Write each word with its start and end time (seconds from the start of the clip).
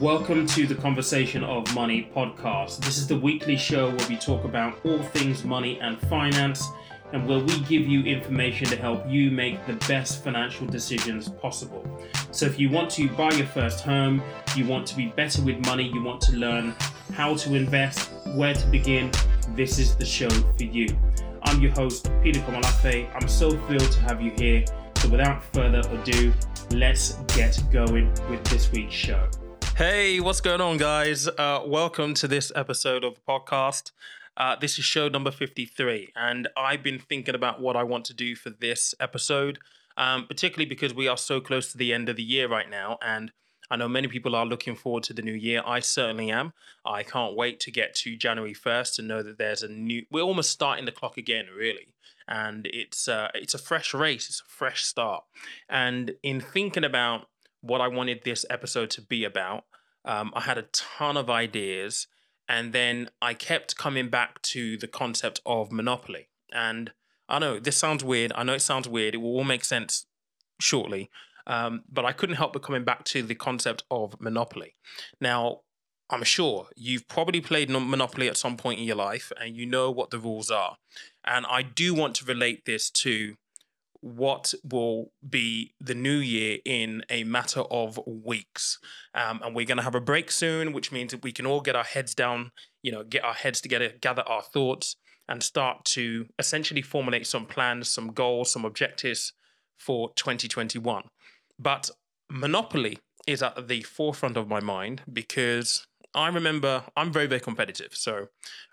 Welcome 0.00 0.46
to 0.48 0.66
the 0.66 0.74
Conversation 0.74 1.42
of 1.42 1.74
Money 1.74 2.10
podcast. 2.14 2.80
This 2.80 2.98
is 2.98 3.06
the 3.06 3.18
weekly 3.18 3.56
show 3.56 3.88
where 3.88 4.08
we 4.08 4.16
talk 4.16 4.44
about 4.44 4.78
all 4.84 4.98
things 4.98 5.42
money 5.42 5.80
and 5.80 5.98
finance 6.08 6.68
and 7.14 7.26
where 7.26 7.38
we 7.38 7.60
give 7.60 7.86
you 7.86 8.02
information 8.02 8.66
to 8.66 8.76
help 8.76 9.08
you 9.08 9.30
make 9.30 9.64
the 9.66 9.72
best 9.88 10.22
financial 10.22 10.66
decisions 10.66 11.30
possible. 11.30 11.82
So, 12.30 12.44
if 12.44 12.58
you 12.58 12.68
want 12.68 12.90
to 12.90 13.08
buy 13.08 13.30
your 13.30 13.46
first 13.46 13.84
home, 13.84 14.22
you 14.54 14.66
want 14.66 14.86
to 14.88 14.96
be 14.96 15.06
better 15.06 15.40
with 15.40 15.64
money, 15.64 15.84
you 15.88 16.02
want 16.02 16.20
to 16.22 16.32
learn 16.36 16.74
how 17.14 17.34
to 17.34 17.54
invest, 17.54 18.10
where 18.34 18.52
to 18.52 18.66
begin, 18.66 19.10
this 19.54 19.78
is 19.78 19.96
the 19.96 20.04
show 20.04 20.28
for 20.28 20.64
you. 20.64 20.94
I'm 21.44 21.62
your 21.62 21.72
host, 21.72 22.10
Peter 22.22 22.40
Komolafe. 22.40 23.08
I'm 23.14 23.28
so 23.28 23.56
thrilled 23.66 23.92
to 23.92 24.00
have 24.00 24.20
you 24.20 24.32
here. 24.32 24.62
So, 24.96 25.08
without 25.08 25.42
further 25.54 25.80
ado, 25.88 26.34
let's 26.72 27.14
get 27.34 27.58
going 27.72 28.12
with 28.28 28.44
this 28.44 28.70
week's 28.70 28.92
show. 28.92 29.26
Hey, 29.76 30.20
what's 30.20 30.40
going 30.40 30.62
on, 30.62 30.78
guys? 30.78 31.28
Uh, 31.28 31.60
welcome 31.66 32.14
to 32.14 32.26
this 32.26 32.50
episode 32.56 33.04
of 33.04 33.16
the 33.16 33.20
podcast. 33.28 33.90
Uh, 34.34 34.56
this 34.56 34.78
is 34.78 34.86
show 34.86 35.10
number 35.10 35.30
53, 35.30 36.14
and 36.16 36.48
I've 36.56 36.82
been 36.82 36.98
thinking 36.98 37.34
about 37.34 37.60
what 37.60 37.76
I 37.76 37.82
want 37.82 38.06
to 38.06 38.14
do 38.14 38.36
for 38.36 38.48
this 38.48 38.94
episode, 39.00 39.58
um, 39.98 40.26
particularly 40.26 40.64
because 40.64 40.94
we 40.94 41.08
are 41.08 41.18
so 41.18 41.42
close 41.42 41.72
to 41.72 41.76
the 41.76 41.92
end 41.92 42.08
of 42.08 42.16
the 42.16 42.22
year 42.22 42.48
right 42.48 42.70
now. 42.70 42.96
And 43.02 43.32
I 43.70 43.76
know 43.76 43.86
many 43.86 44.08
people 44.08 44.34
are 44.34 44.46
looking 44.46 44.76
forward 44.76 45.02
to 45.02 45.12
the 45.12 45.20
new 45.20 45.34
year. 45.34 45.60
I 45.66 45.80
certainly 45.80 46.30
am. 46.30 46.54
I 46.86 47.02
can't 47.02 47.36
wait 47.36 47.60
to 47.60 47.70
get 47.70 47.94
to 47.96 48.16
January 48.16 48.54
1st 48.54 48.94
to 48.94 49.02
know 49.02 49.22
that 49.22 49.36
there's 49.36 49.62
a 49.62 49.68
new, 49.68 50.06
we're 50.10 50.22
almost 50.22 50.52
starting 50.52 50.86
the 50.86 50.90
clock 50.92 51.18
again, 51.18 51.48
really. 51.54 51.92
And 52.26 52.66
it's 52.72 53.08
uh, 53.08 53.28
it's 53.34 53.52
a 53.52 53.58
fresh 53.58 53.92
race, 53.92 54.30
it's 54.30 54.40
a 54.40 54.50
fresh 54.50 54.84
start. 54.84 55.24
And 55.68 56.12
in 56.22 56.40
thinking 56.40 56.82
about 56.82 57.26
what 57.60 57.80
I 57.80 57.88
wanted 57.88 58.22
this 58.24 58.44
episode 58.50 58.90
to 58.90 59.02
be 59.02 59.24
about. 59.24 59.64
Um, 60.04 60.32
I 60.34 60.42
had 60.42 60.58
a 60.58 60.66
ton 60.72 61.16
of 61.16 61.28
ideas, 61.28 62.06
and 62.48 62.72
then 62.72 63.10
I 63.20 63.34
kept 63.34 63.76
coming 63.76 64.08
back 64.08 64.40
to 64.42 64.76
the 64.76 64.86
concept 64.86 65.40
of 65.44 65.72
monopoly. 65.72 66.28
And 66.52 66.92
I 67.28 67.38
know 67.38 67.58
this 67.58 67.76
sounds 67.76 68.04
weird. 68.04 68.32
I 68.34 68.44
know 68.44 68.54
it 68.54 68.62
sounds 68.62 68.88
weird. 68.88 69.14
It 69.14 69.18
will 69.18 69.30
all 69.30 69.44
make 69.44 69.64
sense 69.64 70.06
shortly. 70.60 71.10
Um, 71.46 71.82
but 71.90 72.04
I 72.04 72.12
couldn't 72.12 72.36
help 72.36 72.52
but 72.52 72.62
coming 72.62 72.84
back 72.84 73.04
to 73.04 73.22
the 73.22 73.34
concept 73.34 73.84
of 73.90 74.20
monopoly. 74.20 74.74
Now, 75.20 75.60
I'm 76.08 76.22
sure 76.22 76.68
you've 76.76 77.08
probably 77.08 77.40
played 77.40 77.68
Monopoly 77.68 78.28
at 78.28 78.36
some 78.36 78.56
point 78.56 78.78
in 78.78 78.86
your 78.86 78.96
life 78.96 79.32
and 79.40 79.56
you 79.56 79.66
know 79.66 79.90
what 79.90 80.10
the 80.10 80.18
rules 80.18 80.50
are. 80.50 80.76
And 81.24 81.44
I 81.46 81.62
do 81.62 81.94
want 81.94 82.14
to 82.16 82.24
relate 82.24 82.64
this 82.64 82.90
to 82.90 83.36
what 84.00 84.54
will 84.64 85.12
be 85.28 85.74
the 85.80 85.94
new 85.94 86.16
year 86.16 86.58
in 86.64 87.02
a 87.10 87.24
matter 87.24 87.60
of 87.60 87.98
weeks. 88.06 88.78
Um, 89.14 89.40
and 89.44 89.54
we're 89.54 89.66
going 89.66 89.78
to 89.78 89.82
have 89.82 89.94
a 89.94 90.00
break 90.00 90.30
soon, 90.30 90.72
which 90.72 90.92
means 90.92 91.12
that 91.12 91.22
we 91.22 91.32
can 91.32 91.46
all 91.46 91.60
get 91.60 91.76
our 91.76 91.84
heads 91.84 92.14
down, 92.14 92.52
you 92.82 92.92
know, 92.92 93.04
get 93.04 93.24
our 93.24 93.34
heads 93.34 93.60
together, 93.60 93.92
gather 94.00 94.22
our 94.22 94.42
thoughts, 94.42 94.96
and 95.28 95.42
start 95.42 95.84
to 95.84 96.26
essentially 96.38 96.82
formulate 96.82 97.26
some 97.26 97.46
plans, 97.46 97.90
some 97.90 98.12
goals, 98.12 98.50
some 98.50 98.64
objectives 98.64 99.32
for 99.76 100.10
2021. 100.16 101.04
But 101.58 101.90
Monopoly 102.30 102.98
is 103.26 103.42
at 103.42 103.68
the 103.68 103.82
forefront 103.82 104.36
of 104.36 104.48
my 104.48 104.60
mind 104.60 105.02
because 105.12 105.86
I 106.16 106.28
remember 106.28 106.84
I'm 106.96 107.12
very, 107.12 107.26
very 107.26 107.42
competitive. 107.42 107.90
So 107.92 108.28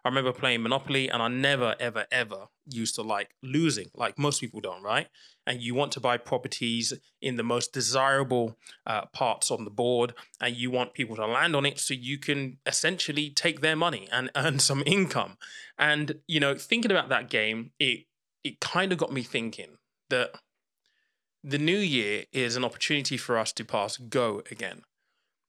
I 0.06 0.08
remember 0.08 0.32
playing 0.32 0.64
Monopoly 0.64 1.10
and 1.10 1.22
I 1.22 1.28
never, 1.28 1.76
ever, 1.78 2.06
ever 2.10 2.48
used 2.66 2.96
to 2.96 3.02
like 3.02 3.36
losing, 3.44 3.88
like 3.94 4.18
most 4.18 4.40
people 4.40 4.62
don't, 4.62 4.82
right? 4.82 5.08
And 5.46 5.62
you 5.62 5.76
want 5.76 5.92
to 5.92 6.00
buy 6.00 6.16
properties 6.16 6.94
in 7.22 7.36
the 7.36 7.44
most 7.44 7.74
desirable 7.74 8.58
uh, 8.88 9.08
parts 9.08 9.52
on 9.52 9.66
the 9.66 9.70
board 9.70 10.14
and 10.40 10.56
you 10.56 10.72
want 10.72 10.94
people 10.94 11.18
to 11.18 11.28
land 11.28 11.54
on 11.54 11.66
it 11.66 11.80
so 11.80 11.94
you 11.94 12.18
can 12.18 12.60
essentially 12.66 13.30
take 13.30 13.60
their 13.60 13.76
money 13.76 14.08
and 14.10 14.32
earn 14.38 14.60
some 14.60 14.82
income. 14.86 15.38
And, 15.78 16.20
you 16.28 16.40
know, 16.40 16.56
thinking 16.56 16.92
about 16.92 17.10
that 17.10 17.30
game, 17.30 17.72
it, 17.78 18.06
it 18.46 18.62
kind 18.62 18.94
of 18.94 18.98
got 18.98 19.12
me 19.12 19.22
thinking 19.22 19.80
that 20.10 20.32
the 21.44 21.58
new 21.58 21.78
year 21.78 22.24
is 22.32 22.56
an 22.56 22.64
opportunity 22.64 23.18
for 23.18 23.38
us 23.38 23.52
to 23.52 23.66
pass 23.66 23.98
go 23.98 24.44
again. 24.50 24.84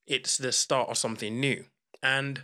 It's 0.09 0.37
the 0.37 0.51
start 0.51 0.89
of 0.89 0.99
something 0.99 1.39
new. 1.39 1.67
And 2.05 2.43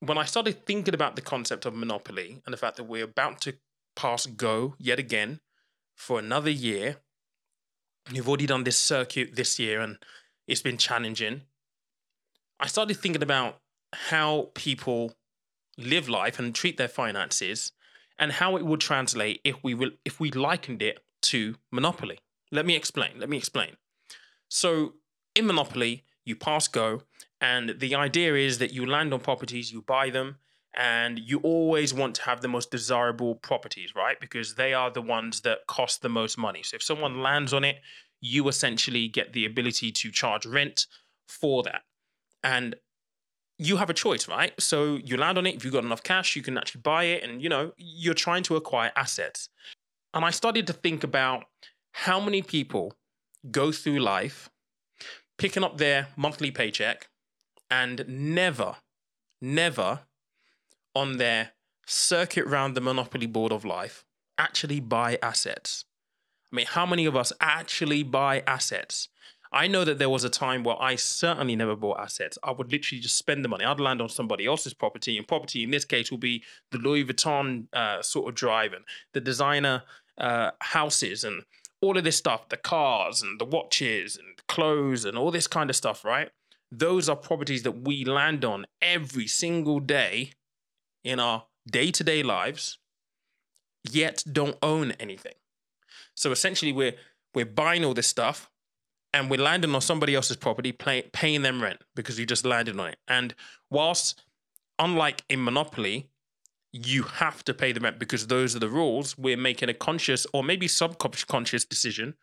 when 0.00 0.16
I 0.16 0.24
started 0.24 0.64
thinking 0.66 0.94
about 0.94 1.14
the 1.14 1.22
concept 1.22 1.66
of 1.66 1.74
monopoly 1.74 2.40
and 2.46 2.52
the 2.52 2.56
fact 2.56 2.76
that 2.78 2.84
we're 2.84 3.04
about 3.04 3.42
to 3.42 3.54
pass 3.94 4.24
go 4.24 4.74
yet 4.78 4.98
again 4.98 5.40
for 5.94 6.18
another 6.18 6.50
year, 6.50 6.96
we've 8.10 8.26
already 8.26 8.46
done 8.46 8.64
this 8.64 8.78
circuit 8.78 9.36
this 9.36 9.58
year 9.58 9.80
and 9.82 9.98
it's 10.48 10.62
been 10.62 10.78
challenging. 10.78 11.42
I 12.58 12.66
started 12.66 12.96
thinking 12.96 13.22
about 13.22 13.60
how 13.92 14.50
people 14.54 15.12
live 15.76 16.08
life 16.08 16.38
and 16.38 16.54
treat 16.54 16.78
their 16.78 16.88
finances 16.88 17.72
and 18.18 18.32
how 18.32 18.56
it 18.56 18.64
would 18.64 18.80
translate 18.80 19.40
if 19.44 19.62
we 19.62 19.74
will 19.74 19.90
if 20.04 20.18
we 20.18 20.30
likened 20.30 20.80
it 20.80 21.00
to 21.22 21.56
monopoly. 21.70 22.20
Let 22.50 22.64
me 22.64 22.74
explain. 22.74 23.18
Let 23.18 23.28
me 23.28 23.36
explain. 23.36 23.76
So 24.48 24.94
in 25.34 25.46
monopoly, 25.46 26.04
you 26.24 26.36
pass 26.36 26.68
go 26.68 27.02
and 27.42 27.74
the 27.80 27.96
idea 27.96 28.36
is 28.36 28.58
that 28.58 28.72
you 28.72 28.86
land 28.86 29.12
on 29.12 29.18
properties, 29.18 29.72
you 29.72 29.82
buy 29.82 30.10
them, 30.10 30.36
and 30.74 31.18
you 31.18 31.40
always 31.40 31.92
want 31.92 32.14
to 32.14 32.22
have 32.22 32.40
the 32.40 32.48
most 32.48 32.70
desirable 32.70 33.34
properties, 33.34 33.94
right? 33.96 34.18
Because 34.20 34.54
they 34.54 34.72
are 34.72 34.90
the 34.90 35.02
ones 35.02 35.40
that 35.40 35.66
cost 35.66 36.02
the 36.02 36.08
most 36.08 36.38
money. 36.38 36.62
So 36.62 36.76
if 36.76 36.82
someone 36.82 37.20
lands 37.20 37.52
on 37.52 37.64
it, 37.64 37.80
you 38.20 38.46
essentially 38.46 39.08
get 39.08 39.32
the 39.32 39.44
ability 39.44 39.90
to 39.90 40.12
charge 40.12 40.46
rent 40.46 40.86
for 41.26 41.64
that. 41.64 41.82
And 42.44 42.76
you 43.58 43.76
have 43.76 43.90
a 43.90 43.94
choice, 43.94 44.28
right? 44.28 44.52
So 44.60 45.00
you 45.04 45.16
land 45.16 45.36
on 45.36 45.46
it. 45.46 45.56
If 45.56 45.64
you've 45.64 45.74
got 45.74 45.84
enough 45.84 46.04
cash, 46.04 46.36
you 46.36 46.42
can 46.42 46.56
actually 46.56 46.82
buy 46.82 47.04
it. 47.04 47.24
And, 47.24 47.42
you 47.42 47.48
know, 47.48 47.72
you're 47.76 48.14
trying 48.14 48.44
to 48.44 48.54
acquire 48.56 48.92
assets. 48.96 49.48
And 50.14 50.24
I 50.24 50.30
started 50.30 50.68
to 50.68 50.72
think 50.72 51.02
about 51.02 51.44
how 51.90 52.20
many 52.20 52.40
people 52.40 52.94
go 53.50 53.72
through 53.72 53.98
life 53.98 54.48
picking 55.38 55.64
up 55.64 55.78
their 55.78 56.06
monthly 56.16 56.52
paycheck 56.52 57.08
and 57.72 58.04
never, 58.06 58.76
never 59.40 60.00
on 60.94 61.16
their 61.16 61.52
circuit 61.86 62.46
round 62.46 62.74
the 62.74 62.82
monopoly 62.82 63.26
board 63.26 63.50
of 63.50 63.64
life 63.64 64.04
actually 64.36 64.78
buy 64.78 65.18
assets. 65.22 65.86
I 66.52 66.56
mean, 66.56 66.66
how 66.66 66.84
many 66.84 67.06
of 67.06 67.16
us 67.16 67.32
actually 67.40 68.02
buy 68.02 68.42
assets? 68.46 69.08
I 69.50 69.68
know 69.68 69.84
that 69.84 69.98
there 69.98 70.10
was 70.10 70.22
a 70.22 70.28
time 70.28 70.64
where 70.64 70.80
I 70.80 70.96
certainly 70.96 71.56
never 71.56 71.74
bought 71.74 71.98
assets. 71.98 72.36
I 72.42 72.52
would 72.52 72.70
literally 72.70 73.00
just 73.00 73.16
spend 73.16 73.42
the 73.42 73.48
money. 73.48 73.64
I'd 73.64 73.80
land 73.80 74.02
on 74.02 74.10
somebody 74.10 74.44
else's 74.44 74.74
property, 74.74 75.16
and 75.16 75.26
property 75.26 75.62
in 75.62 75.70
this 75.70 75.86
case 75.86 76.10
will 76.10 76.18
be 76.18 76.42
the 76.72 76.78
Louis 76.78 77.04
Vuitton 77.04 77.68
uh, 77.72 78.02
sort 78.02 78.28
of 78.28 78.34
drive 78.34 78.74
and 78.74 78.84
the 79.14 79.20
designer 79.20 79.84
uh, 80.18 80.50
houses 80.60 81.24
and 81.24 81.44
all 81.80 81.96
of 81.96 82.04
this 82.04 82.18
stuff, 82.18 82.50
the 82.50 82.58
cars 82.58 83.22
and 83.22 83.40
the 83.40 83.46
watches 83.46 84.16
and 84.16 84.46
clothes 84.46 85.06
and 85.06 85.16
all 85.16 85.30
this 85.30 85.46
kind 85.46 85.70
of 85.70 85.76
stuff, 85.76 86.04
right? 86.04 86.30
Those 86.72 87.08
are 87.08 87.16
properties 87.16 87.62
that 87.64 87.82
we 87.82 88.04
land 88.04 88.44
on 88.44 88.66
every 88.80 89.26
single 89.26 89.78
day 89.78 90.32
in 91.04 91.20
our 91.20 91.44
day 91.70 91.90
to 91.92 92.02
day 92.02 92.22
lives, 92.22 92.78
yet 93.88 94.24
don't 94.30 94.56
own 94.62 94.92
anything. 94.92 95.34
So 96.14 96.32
essentially, 96.32 96.72
we're 96.72 96.94
we're 97.34 97.46
buying 97.46 97.84
all 97.84 97.94
this 97.94 98.06
stuff 98.06 98.50
and 99.12 99.30
we're 99.30 99.40
landing 99.40 99.74
on 99.74 99.80
somebody 99.80 100.14
else's 100.14 100.36
property, 100.36 100.72
pay, 100.72 101.02
paying 101.12 101.42
them 101.42 101.62
rent 101.62 101.80
because 101.94 102.18
you 102.18 102.26
just 102.26 102.44
landed 102.44 102.78
on 102.78 102.88
it. 102.88 102.98
And 103.08 103.34
whilst, 103.70 104.22
unlike 104.78 105.24
in 105.28 105.42
Monopoly, 105.44 106.08
you 106.72 107.02
have 107.02 107.44
to 107.44 107.54
pay 107.54 107.72
the 107.72 107.80
rent 107.80 107.98
because 107.98 108.26
those 108.26 108.56
are 108.56 108.58
the 108.58 108.68
rules, 108.68 109.16
we're 109.18 109.36
making 109.36 109.68
a 109.68 109.74
conscious 109.74 110.26
or 110.32 110.42
maybe 110.42 110.66
subconscious 110.66 111.64
decision 111.64 112.14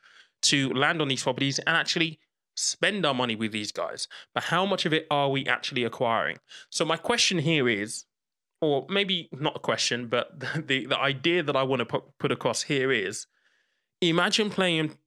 to 0.41 0.69
land 0.73 1.01
on 1.01 1.07
these 1.07 1.23
properties 1.23 1.59
and 1.59 1.75
actually 1.75 2.19
spend 2.59 3.05
our 3.05 3.13
money 3.13 3.35
with 3.35 3.51
these 3.51 3.71
guys, 3.71 4.07
but 4.33 4.43
how 4.43 4.65
much 4.65 4.85
of 4.85 4.93
it 4.93 5.07
are 5.09 5.29
we 5.29 5.45
actually 5.45 5.83
acquiring? 5.83 6.37
So 6.69 6.83
my 6.83 6.97
question 6.97 7.39
here 7.39 7.69
is, 7.69 8.05
or 8.61 8.85
maybe 8.89 9.29
not 9.31 9.55
a 9.55 9.59
question, 9.59 10.07
but 10.07 10.39
the, 10.67 10.85
the 10.85 10.99
idea 10.99 11.41
that 11.43 11.55
I 11.55 11.63
want 11.63 11.87
to 11.87 12.01
put, 12.19 12.31
across 12.31 12.63
here 12.63 12.91
is 12.91 13.27
imagine 14.01 14.49
playing 14.49 14.97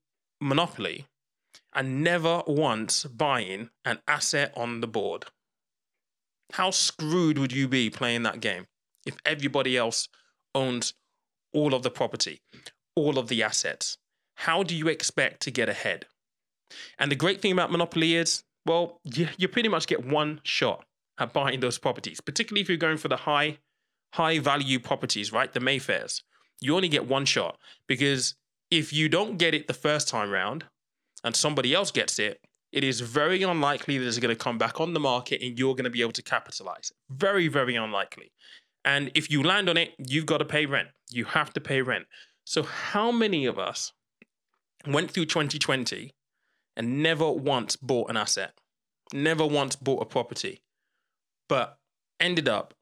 Monopoly 0.41 1.07
and 1.73 2.03
never 2.03 2.43
once 2.47 3.03
buying 3.05 3.69
an 3.85 3.99
asset 4.07 4.51
on 4.55 4.81
the 4.81 4.87
board. 4.87 5.25
How 6.53 6.71
screwed 6.71 7.37
would 7.37 7.51
you 7.51 7.67
be 7.67 7.89
playing 7.89 8.23
that 8.23 8.41
game 8.41 8.67
if 9.05 9.15
everybody 9.25 9.77
else 9.77 10.07
owns 10.53 10.93
all 11.53 11.73
of 11.73 11.83
the 11.83 11.89
property, 11.89 12.41
all 12.95 13.17
of 13.17 13.27
the 13.27 13.41
assets? 13.41 13.97
How 14.35 14.63
do 14.63 14.75
you 14.75 14.87
expect 14.87 15.41
to 15.43 15.51
get 15.51 15.69
ahead? 15.69 16.05
And 16.99 17.11
the 17.11 17.15
great 17.15 17.41
thing 17.41 17.51
about 17.51 17.71
Monopoly 17.71 18.15
is, 18.15 18.43
well, 18.65 18.99
you, 19.03 19.27
you 19.37 19.47
pretty 19.47 19.69
much 19.69 19.87
get 19.87 20.05
one 20.05 20.39
shot 20.43 20.85
at 21.19 21.33
buying 21.33 21.59
those 21.59 21.77
properties, 21.77 22.21
particularly 22.21 22.61
if 22.61 22.69
you're 22.69 22.77
going 22.77 22.97
for 22.97 23.07
the 23.07 23.17
high, 23.17 23.59
high 24.13 24.39
value 24.39 24.79
properties, 24.79 25.31
right? 25.31 25.51
The 25.51 25.59
Mayfairs. 25.59 26.21
You 26.61 26.75
only 26.75 26.87
get 26.87 27.07
one 27.07 27.25
shot 27.25 27.57
because 27.87 28.35
if 28.71 28.93
you 28.93 29.09
don't 29.09 29.37
get 29.37 29.53
it 29.53 29.67
the 29.67 29.73
first 29.73 30.07
time 30.07 30.31
round 30.31 30.65
and 31.23 31.35
somebody 31.35 31.73
else 31.73 31.91
gets 31.91 32.19
it, 32.19 32.39
it 32.71 32.83
is 32.83 33.01
very 33.01 33.43
unlikely 33.43 33.99
that 33.99 34.07
it's 34.07 34.17
going 34.17 34.35
to 34.35 34.43
come 34.43 34.57
back 34.57 34.81
on 34.81 34.93
the 34.93 34.99
market 34.99 35.41
and 35.43 35.59
you're 35.59 35.75
going 35.75 35.83
to 35.83 35.91
be 35.91 36.01
able 36.01 36.11
to 36.13 36.23
capitalize. 36.23 36.91
Very, 37.09 37.47
very 37.47 37.75
unlikely. 37.75 38.31
And 38.83 39.11
if 39.13 39.29
you 39.29 39.43
land 39.43 39.69
on 39.69 39.77
it, 39.77 39.93
you've 39.97 40.25
got 40.25 40.39
to 40.39 40.45
pay 40.45 40.65
rent. 40.65 40.89
You 41.11 41.25
have 41.25 41.53
to 41.53 41.61
pay 41.61 41.81
rent. 41.81 42.05
So, 42.45 42.63
how 42.63 43.11
many 43.11 43.45
of 43.45 43.57
us 43.59 43.93
went 44.87 45.11
through 45.11 45.25
2020 45.25 46.13
and 46.75 47.01
never 47.03 47.29
once 47.29 47.75
bought 47.75 48.09
an 48.09 48.17
asset, 48.17 48.53
never 49.13 49.45
once 49.45 49.75
bought 49.75 50.01
a 50.01 50.05
property, 50.05 50.61
but 51.47 51.77
ended 52.19 52.47
up 52.47 52.73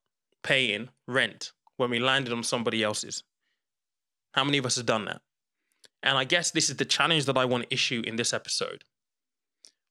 paying 0.44 0.90
rent 1.08 1.52
when 1.78 1.90
we 1.90 2.00
landed 2.00 2.34
on 2.34 2.44
somebody 2.44 2.84
else's? 2.84 3.24
How 4.34 4.44
many 4.44 4.58
of 4.58 4.66
us 4.66 4.78
have 4.78 4.86
done 4.86 5.06
that? 5.06 5.22
And 6.04 6.18
I 6.18 6.24
guess 6.24 6.52
this 6.52 6.70
is 6.70 6.78
the 6.78 6.86
challenge 6.86 7.26
that 7.26 7.38
I 7.38 7.46
want 7.46 7.64
to 7.64 7.74
issue 7.74 8.02
in 8.06 8.16
this 8.16 8.34
episode. 8.34 8.84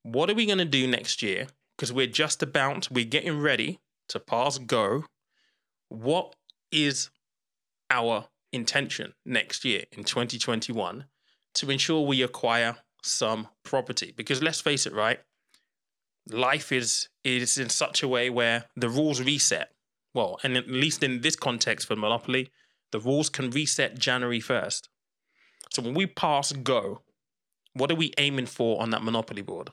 What 0.03 0.31
are 0.31 0.35
we 0.35 0.47
going 0.47 0.59
to 0.59 0.65
do 0.65 0.87
next 0.87 1.23
year? 1.23 1.49
Because 1.77 1.93
we're 1.93 2.07
just 2.07 2.43
about, 2.43 2.89
we're 2.91 3.05
getting 3.05 3.39
ready 3.39 3.81
to 4.09 4.19
pass 4.19 4.59
go. 4.59 5.05
What 5.89 6.35
is 6.73 7.11
our 7.91 8.27
intention 8.53 9.15
next 9.25 9.65
year 9.65 9.85
in 9.93 10.05
2021 10.05 11.05
to 11.55 11.71
ensure 11.71 12.07
we 12.07 12.23
acquire 12.23 12.77
some 13.03 13.49
property? 13.63 14.13
Because 14.17 14.43
let's 14.43 14.61
face 14.61 14.87
it, 14.87 14.93
right? 14.93 15.21
Life 16.29 16.73
is 16.73 17.09
is 17.25 17.59
in 17.59 17.69
such 17.69 18.03
a 18.03 18.09
way 18.09 18.31
where 18.31 18.65
the 18.77 18.89
rules 18.89 19.21
reset. 19.21 19.73
Well, 20.15 20.39
and 20.43 20.57
at 20.57 20.69
least 20.69 21.03
in 21.03 21.21
this 21.21 21.37
context 21.37 21.87
for 21.87 21.97
Monopoly, 21.97 22.51
the 22.91 23.01
rules 23.01 23.29
can 23.29 23.51
reset 23.51 23.99
January 23.99 24.41
1st. 24.41 24.89
So 25.71 25.83
when 25.83 25.95
we 25.95 26.07
pass 26.07 26.53
go, 26.53 27.03
what 27.75 27.91
are 27.91 27.97
we 27.97 28.13
aiming 28.19 28.47
for 28.47 28.83
on 28.83 28.91
that 28.91 29.03
Monopoly 29.03 29.43
board? 29.43 29.71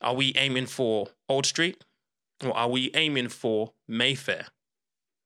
Are 0.00 0.14
we 0.14 0.32
aiming 0.36 0.66
for 0.66 1.08
Old 1.28 1.46
Street 1.46 1.82
or 2.44 2.56
are 2.56 2.68
we 2.68 2.92
aiming 2.94 3.28
for 3.28 3.72
Mayfair? 3.88 4.46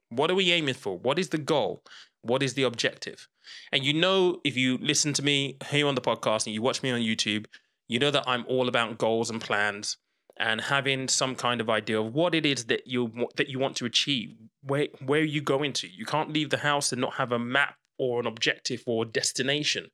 What 0.09 0.31
are 0.31 0.35
we 0.35 0.51
aiming 0.53 0.75
for? 0.75 0.99
What 0.99 1.19
is 1.19 1.29
the 1.29 1.39
goal? 1.39 1.83
What 2.23 2.43
is 2.43 2.55
the 2.55 2.63
objective? 2.63 3.29
And 3.73 3.85
you 3.85 3.93
know, 3.93 4.41
if 4.45 4.57
you 4.57 4.79
listen 4.79 5.13
to 5.15 5.23
me 5.23 5.57
here 5.69 5.87
on 5.87 5.95
the 5.95 6.01
podcast 6.01 6.47
and 6.47 6.55
you 6.55 6.63
watch 6.63 6.83
me 6.83 6.91
on 6.91 7.01
YouTube, 7.01 7.47
you 7.89 7.99
know 7.99 8.11
that 8.11 8.25
I'm 8.27 8.45
all 8.49 8.69
about 8.69 8.99
goals 8.99 9.31
and 9.31 9.41
plans 9.41 9.97
and 10.39 10.61
having 10.61 11.09
some 11.09 11.35
kind 11.35 11.61
of 11.61 11.69
idea 11.69 12.01
of 12.01 12.15
what 12.15 12.35
it 12.35 12.47
is 12.47 12.67
that 12.67 12.87
you 12.87 13.29
that 13.37 13.49
you 13.49 13.59
want 13.59 13.77
to 13.77 13.85
achieve. 13.85 14.35
Where 14.63 14.89
where 15.05 15.21
are 15.21 15.25
you 15.25 15.41
going 15.41 15.73
to? 15.75 15.89
You 15.89 16.05
can't 16.05 16.33
leave 16.33 16.51
the 16.51 16.59
house 16.59 16.93
and 16.93 17.01
not 17.01 17.15
have 17.15 17.33
a 17.33 17.39
map 17.39 17.77
or 17.99 18.21
an 18.21 18.27
objective 18.27 18.83
or 18.87 19.05
destination. 19.05 19.89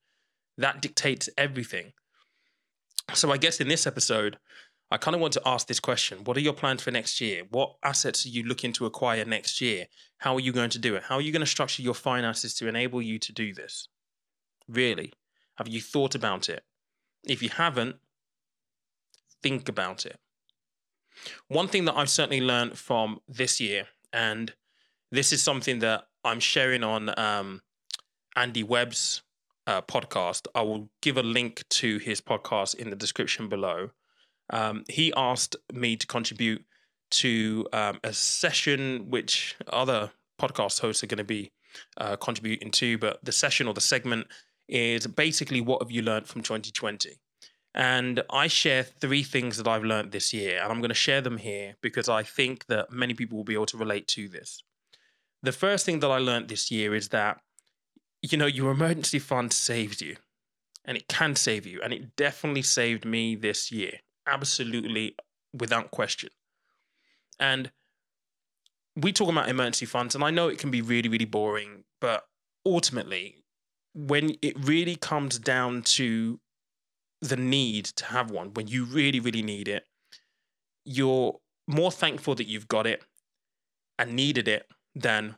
That 0.56 0.80
dictates 0.80 1.28
everything. 1.36 1.92
So 3.14 3.30
I 3.30 3.36
guess 3.36 3.60
in 3.60 3.68
this 3.68 3.86
episode, 3.86 4.38
I 4.90 4.96
kind 4.96 5.14
of 5.14 5.20
want 5.20 5.35
to 5.35 5.43
ask 5.44 5.67
this 5.67 5.81
question 5.81 6.25
What 6.25 6.37
are 6.37 6.40
your 6.40 6.52
plans 6.52 6.82
for 6.82 6.90
next 6.90 7.20
year? 7.20 7.43
What 7.50 7.76
assets 7.82 8.25
are 8.25 8.31
you 8.31 8.43
looking 8.43 8.73
to 8.75 8.87
acquire 8.87 9.25
next 9.25 9.61
year? 9.61 9.87
How 10.19 10.35
are 10.35 10.40
you 10.40 10.52
going 10.52 10.70
to 10.70 10.79
do 10.79 10.96
it? 10.96 11.05
How 11.05 11.17
are 11.17 11.20
you 11.20 11.32
going 11.32 11.40
to 11.40 11.46
structure 11.46 11.82
your 11.82 11.94
finances 11.94 12.55
to 12.55 12.69
enable 12.69 13.02
you 13.02 13.19
to 13.19 13.32
do 13.32 13.52
this? 13.52 13.88
Really? 14.69 15.12
Have 15.56 15.69
you 15.69 15.81
thought 15.81 16.14
about 16.14 16.49
it? 16.49 16.64
If 17.25 17.43
you 17.43 17.50
haven't, 17.50 17.96
think 19.43 19.69
about 19.69 20.06
it. 20.06 20.19
One 21.49 21.69
thing 21.69 21.85
that 21.87 21.96
I've 21.96 22.11
certainly 22.11 22.40
learned 22.40 22.79
from 22.79 23.20
this 23.29 23.61
year, 23.61 23.88
and 24.12 24.52
this 25.11 25.32
is 25.32 25.43
something 25.43 25.81
that 25.81 26.05
I'm 26.25 26.40
sharing 26.40 26.85
on 26.85 27.19
um, 27.19 27.62
Andy 28.37 28.62
Webb's 28.62 29.23
uh, 29.67 29.82
podcast. 29.82 30.46
I 30.55 30.62
will 30.62 30.88
give 31.02 31.17
a 31.17 31.23
link 31.23 31.64
to 31.70 31.99
his 31.99 32.20
podcast 32.20 32.75
in 32.75 32.90
the 32.90 32.96
description 32.96 33.49
below 33.49 33.90
um, 34.50 34.84
he 34.88 35.12
asked 35.16 35.56
me 35.72 35.96
to 35.96 36.06
contribute 36.06 36.64
to 37.10 37.66
um, 37.72 38.00
a 38.04 38.12
session 38.12 39.10
which 39.10 39.56
other 39.68 40.10
podcast 40.40 40.80
hosts 40.80 41.02
are 41.02 41.06
going 41.06 41.18
to 41.18 41.24
be 41.24 41.52
uh, 41.96 42.16
contributing 42.16 42.70
to, 42.72 42.98
but 42.98 43.24
the 43.24 43.32
session 43.32 43.66
or 43.66 43.74
the 43.74 43.80
segment 43.80 44.26
is 44.68 45.06
basically 45.06 45.60
what 45.60 45.82
have 45.82 45.90
you 45.90 46.02
learned 46.02 46.26
from 46.26 46.42
2020? 46.42 47.18
And 47.74 48.22
I 48.30 48.46
share 48.46 48.82
three 48.82 49.22
things 49.22 49.56
that 49.56 49.68
I've 49.68 49.84
learned 49.84 50.12
this 50.12 50.32
year, 50.32 50.60
and 50.62 50.72
I'm 50.72 50.80
going 50.80 50.88
to 50.88 50.94
share 50.94 51.20
them 51.20 51.38
here 51.38 51.76
because 51.80 52.08
I 52.08 52.22
think 52.22 52.66
that 52.66 52.90
many 52.90 53.14
people 53.14 53.36
will 53.36 53.44
be 53.44 53.54
able 53.54 53.66
to 53.66 53.76
relate 53.76 54.08
to 54.08 54.28
this. 54.28 54.62
The 55.42 55.52
first 55.52 55.86
thing 55.86 56.00
that 56.00 56.10
I 56.10 56.18
learned 56.18 56.48
this 56.48 56.70
year 56.70 56.94
is 56.94 57.10
that, 57.10 57.40
you 58.22 58.36
know, 58.36 58.46
your 58.46 58.72
emergency 58.72 59.18
fund 59.18 59.52
saves 59.52 60.00
you, 60.00 60.16
and 60.84 60.96
it 60.96 61.08
can 61.08 61.36
save 61.36 61.66
you, 61.66 61.80
and 61.82 61.92
it 61.92 62.16
definitely 62.16 62.62
saved 62.62 63.04
me 63.04 63.36
this 63.36 63.70
year 63.70 64.00
absolutely 64.28 65.16
without 65.52 65.90
question. 65.90 66.30
And 67.40 67.70
we 68.96 69.12
talk 69.12 69.28
about 69.28 69.48
emergency 69.48 69.86
funds, 69.86 70.14
and 70.14 70.25
I 70.25 70.30
know 70.30 70.48
it 70.48 70.58
can 70.58 70.70
be 70.70 70.82
really, 70.82 71.08
really 71.08 71.25
boring, 71.25 71.84
but 72.00 72.25
ultimately, 72.66 73.44
when 73.94 74.36
it 74.42 74.56
really 74.58 74.96
comes 74.96 75.38
down 75.38 75.82
to 75.82 76.40
the 77.20 77.36
need 77.36 77.86
to 77.86 78.04
have 78.06 78.30
one, 78.30 78.54
when 78.54 78.69
you 78.69 78.84
really, 78.84 79.20
really 79.20 79.42
need 79.42 79.69
it, 79.69 79.84
you're 80.84 81.38
more 81.66 81.92
thankful 81.92 82.34
that 82.34 82.46
you've 82.46 82.69
got 82.69 82.86
it 82.86 83.04
and 83.98 84.14
needed 84.14 84.48
it 84.48 84.66
than 84.94 85.36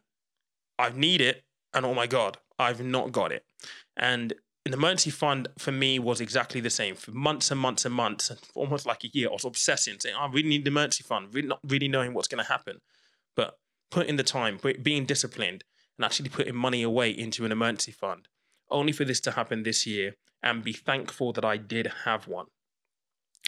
I 0.78 0.90
need 0.90 1.20
it 1.20 1.44
and 1.74 1.86
oh 1.86 1.94
my 1.94 2.06
God, 2.06 2.38
I've 2.58 2.82
not 2.82 3.12
got 3.12 3.32
it. 3.32 3.44
And 3.96 4.32
an 4.66 4.74
emergency 4.74 5.10
fund 5.10 5.48
for 5.58 5.72
me 5.72 5.98
was 5.98 6.20
exactly 6.20 6.60
the 6.60 6.70
same 6.70 6.94
for 6.94 7.12
months 7.12 7.50
and 7.50 7.58
months 7.58 7.84
and 7.84 7.94
months, 7.94 8.30
almost 8.54 8.86
like 8.86 9.04
a 9.04 9.08
year. 9.08 9.28
I 9.28 9.32
was 9.32 9.44
obsessing, 9.44 9.98
saying, 9.98 10.14
"I 10.16 10.26
really 10.26 10.48
need 10.48 10.62
an 10.62 10.68
emergency 10.68 11.02
fund," 11.04 11.34
really 11.34 11.48
not 11.48 11.60
really 11.66 11.88
knowing 11.88 12.12
what's 12.12 12.28
going 12.28 12.44
to 12.44 12.50
happen, 12.50 12.80
but 13.34 13.58
putting 13.90 14.16
the 14.16 14.22
time, 14.22 14.58
being 14.82 15.06
disciplined, 15.06 15.64
and 15.98 16.04
actually 16.04 16.28
putting 16.28 16.54
money 16.54 16.82
away 16.82 17.10
into 17.10 17.44
an 17.44 17.52
emergency 17.52 17.92
fund, 17.92 18.28
only 18.70 18.92
for 18.92 19.04
this 19.04 19.20
to 19.20 19.32
happen 19.32 19.62
this 19.62 19.86
year, 19.86 20.16
and 20.42 20.62
be 20.62 20.72
thankful 20.72 21.32
that 21.32 21.44
I 21.44 21.56
did 21.56 21.92
have 22.04 22.28
one. 22.28 22.46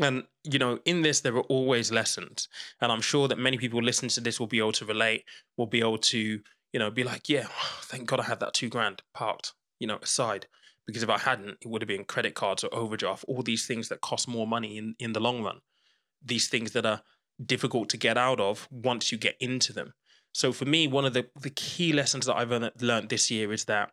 And 0.00 0.24
you 0.44 0.58
know, 0.58 0.80
in 0.86 1.02
this 1.02 1.20
there 1.20 1.36
are 1.36 1.42
always 1.42 1.92
lessons, 1.92 2.48
and 2.80 2.90
I'm 2.90 3.02
sure 3.02 3.28
that 3.28 3.38
many 3.38 3.58
people 3.58 3.82
listening 3.82 4.08
to 4.10 4.20
this 4.20 4.40
will 4.40 4.46
be 4.46 4.58
able 4.58 4.72
to 4.72 4.86
relate, 4.86 5.24
will 5.58 5.66
be 5.66 5.80
able 5.80 5.98
to, 5.98 6.40
you 6.72 6.78
know, 6.78 6.90
be 6.90 7.04
like, 7.04 7.28
"Yeah, 7.28 7.48
thank 7.82 8.06
God 8.06 8.20
I 8.20 8.24
had 8.24 8.40
that 8.40 8.54
two 8.54 8.70
grand 8.70 9.02
parked, 9.12 9.52
you 9.78 9.86
know, 9.86 9.98
aside." 10.00 10.46
Because 10.86 11.02
if 11.02 11.08
I 11.08 11.18
hadn't, 11.18 11.58
it 11.60 11.68
would 11.68 11.82
have 11.82 11.88
been 11.88 12.04
credit 12.04 12.34
cards 12.34 12.64
or 12.64 12.74
overdraft, 12.74 13.24
all 13.28 13.42
these 13.42 13.66
things 13.66 13.88
that 13.88 14.00
cost 14.00 14.28
more 14.28 14.46
money 14.46 14.78
in, 14.78 14.94
in 14.98 15.12
the 15.12 15.20
long 15.20 15.42
run. 15.42 15.60
These 16.24 16.48
things 16.48 16.72
that 16.72 16.86
are 16.86 17.02
difficult 17.44 17.88
to 17.90 17.96
get 17.96 18.18
out 18.18 18.40
of 18.40 18.68
once 18.70 19.12
you 19.12 19.18
get 19.18 19.36
into 19.40 19.72
them. 19.72 19.94
So 20.32 20.52
for 20.52 20.64
me, 20.64 20.86
one 20.86 21.04
of 21.04 21.12
the, 21.12 21.26
the 21.40 21.50
key 21.50 21.92
lessons 21.92 22.26
that 22.26 22.36
I've 22.36 22.50
learned 22.80 23.08
this 23.08 23.30
year 23.30 23.52
is 23.52 23.66
that 23.66 23.90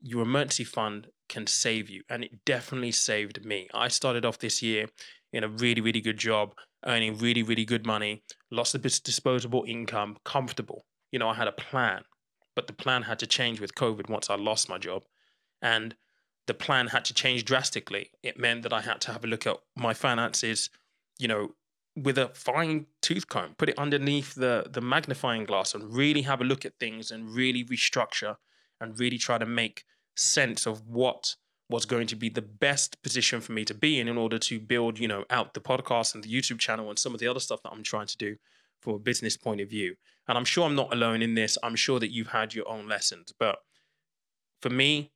your 0.00 0.22
emergency 0.22 0.64
fund 0.64 1.08
can 1.28 1.46
save 1.46 1.90
you. 1.90 2.02
And 2.08 2.24
it 2.24 2.44
definitely 2.44 2.92
saved 2.92 3.44
me. 3.44 3.68
I 3.74 3.88
started 3.88 4.24
off 4.24 4.38
this 4.38 4.62
year 4.62 4.86
in 5.32 5.44
a 5.44 5.48
really, 5.48 5.80
really 5.80 6.00
good 6.00 6.18
job, 6.18 6.54
earning 6.86 7.18
really, 7.18 7.42
really 7.42 7.64
good 7.64 7.86
money, 7.86 8.22
lots 8.50 8.74
of 8.74 8.82
disposable 8.82 9.64
income, 9.66 10.16
comfortable. 10.24 10.84
You 11.12 11.18
know, 11.18 11.28
I 11.28 11.34
had 11.34 11.48
a 11.48 11.52
plan, 11.52 12.02
but 12.56 12.66
the 12.66 12.72
plan 12.72 13.02
had 13.02 13.18
to 13.20 13.26
change 13.26 13.60
with 13.60 13.74
COVID 13.74 14.08
once 14.08 14.30
I 14.30 14.36
lost 14.36 14.68
my 14.68 14.78
job. 14.78 15.02
And 15.60 15.94
the 16.50 16.54
plan 16.54 16.88
had 16.88 17.04
to 17.04 17.14
change 17.14 17.44
drastically. 17.44 18.10
It 18.24 18.36
meant 18.36 18.64
that 18.64 18.72
I 18.72 18.80
had 18.80 19.00
to 19.02 19.12
have 19.12 19.22
a 19.22 19.28
look 19.28 19.46
at 19.46 19.58
my 19.76 19.94
finances, 19.94 20.68
you 21.16 21.28
know, 21.28 21.54
with 21.94 22.18
a 22.18 22.26
fine 22.34 22.86
tooth 23.00 23.28
comb, 23.28 23.54
put 23.56 23.68
it 23.68 23.78
underneath 23.78 24.34
the 24.34 24.66
the 24.68 24.80
magnifying 24.80 25.44
glass 25.44 25.76
and 25.76 25.94
really 25.94 26.22
have 26.22 26.40
a 26.40 26.44
look 26.44 26.64
at 26.64 26.80
things 26.80 27.12
and 27.12 27.30
really 27.30 27.62
restructure 27.64 28.34
and 28.80 28.98
really 28.98 29.16
try 29.16 29.38
to 29.38 29.46
make 29.46 29.84
sense 30.16 30.66
of 30.66 30.88
what 30.88 31.36
was 31.68 31.86
going 31.86 32.08
to 32.08 32.16
be 32.16 32.28
the 32.28 32.42
best 32.42 33.00
position 33.00 33.40
for 33.40 33.52
me 33.52 33.64
to 33.64 33.74
be 33.74 34.00
in 34.00 34.08
in 34.08 34.18
order 34.18 34.40
to 34.40 34.58
build, 34.58 34.98
you 34.98 35.06
know, 35.06 35.24
out 35.30 35.54
the 35.54 35.60
podcast 35.60 36.16
and 36.16 36.24
the 36.24 36.32
YouTube 36.36 36.58
channel 36.58 36.88
and 36.88 36.98
some 36.98 37.14
of 37.14 37.20
the 37.20 37.28
other 37.28 37.38
stuff 37.38 37.62
that 37.62 37.70
I'm 37.70 37.84
trying 37.84 38.08
to 38.08 38.16
do 38.16 38.34
from 38.80 38.94
a 38.94 38.98
business 38.98 39.36
point 39.36 39.60
of 39.60 39.70
view. 39.70 39.94
And 40.26 40.36
I'm 40.36 40.44
sure 40.44 40.64
I'm 40.66 40.74
not 40.74 40.92
alone 40.92 41.22
in 41.22 41.34
this. 41.36 41.56
I'm 41.62 41.76
sure 41.76 42.00
that 42.00 42.10
you've 42.10 42.34
had 42.38 42.54
your 42.54 42.68
own 42.68 42.88
lessons, 42.88 43.32
but 43.38 43.58
for 44.60 44.70
me, 44.70 45.12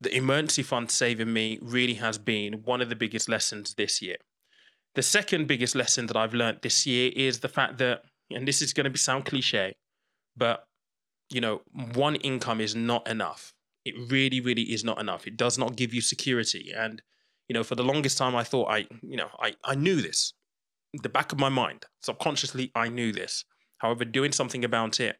the 0.00 0.14
emergency 0.14 0.62
fund 0.62 0.90
saving 0.90 1.32
me 1.32 1.58
really 1.62 1.94
has 1.94 2.18
been 2.18 2.62
one 2.64 2.80
of 2.80 2.88
the 2.88 2.96
biggest 2.96 3.28
lessons 3.28 3.74
this 3.74 4.02
year. 4.02 4.16
The 4.94 5.02
second 5.02 5.46
biggest 5.46 5.74
lesson 5.74 6.06
that 6.06 6.16
I've 6.16 6.34
learned 6.34 6.58
this 6.62 6.86
year 6.86 7.12
is 7.14 7.40
the 7.40 7.48
fact 7.48 7.78
that, 7.78 8.02
and 8.30 8.46
this 8.46 8.62
is 8.62 8.72
going 8.72 8.84
to 8.84 8.90
be 8.90 8.98
sound 8.98 9.24
cliche, 9.24 9.76
but 10.36 10.64
you 11.30 11.40
know, 11.40 11.62
one 11.94 12.16
income 12.16 12.60
is 12.60 12.74
not 12.74 13.08
enough. 13.08 13.52
It 13.84 13.94
really, 14.10 14.40
really 14.40 14.62
is 14.62 14.84
not 14.84 15.00
enough. 15.00 15.26
It 15.26 15.36
does 15.36 15.58
not 15.58 15.76
give 15.76 15.92
you 15.92 16.00
security. 16.00 16.72
And, 16.76 17.02
you 17.48 17.54
know, 17.54 17.64
for 17.64 17.74
the 17.74 17.84
longest 17.84 18.18
time 18.18 18.36
I 18.36 18.44
thought 18.44 18.70
I, 18.70 18.86
you 19.02 19.16
know, 19.16 19.28
I, 19.40 19.54
I 19.64 19.74
knew 19.74 20.00
this. 20.00 20.34
The 21.02 21.08
back 21.08 21.32
of 21.32 21.38
my 21.38 21.48
mind, 21.48 21.86
subconsciously, 22.00 22.70
I 22.74 22.88
knew 22.88 23.12
this. 23.12 23.44
However, 23.78 24.04
doing 24.04 24.32
something 24.32 24.64
about 24.64 25.00
it 25.00 25.16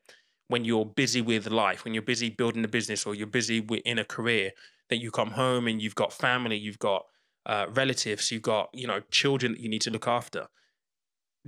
when 0.49 0.65
you're 0.65 0.85
busy 0.85 1.21
with 1.21 1.49
life, 1.51 1.85
when 1.85 1.95
you're 1.95 2.03
busy 2.03 2.31
building 2.31 2.65
a 2.65 2.69
business 2.69 3.05
or 3.05 3.15
you're 3.15 3.27
busy 3.27 3.59
in 3.85 3.99
a 3.99 4.05
career, 4.05 4.53
that 4.89 4.99
you 4.99 5.11
come 5.11 5.33
home 5.33 5.67
and 5.67 5.83
you've 5.83 5.95
got 5.95 6.13
family, 6.13 6.57
you've 6.57 6.79
got 6.79 7.05
uh, 7.45 7.67
relatives, 7.73 8.31
you've 8.31 8.43
got 8.43 8.69
you 8.73 8.87
know 8.87 9.01
children 9.11 9.53
that 9.53 9.61
you 9.61 9.69
need 9.69 9.83
to 9.83 9.91
look 9.91 10.09
after. 10.09 10.49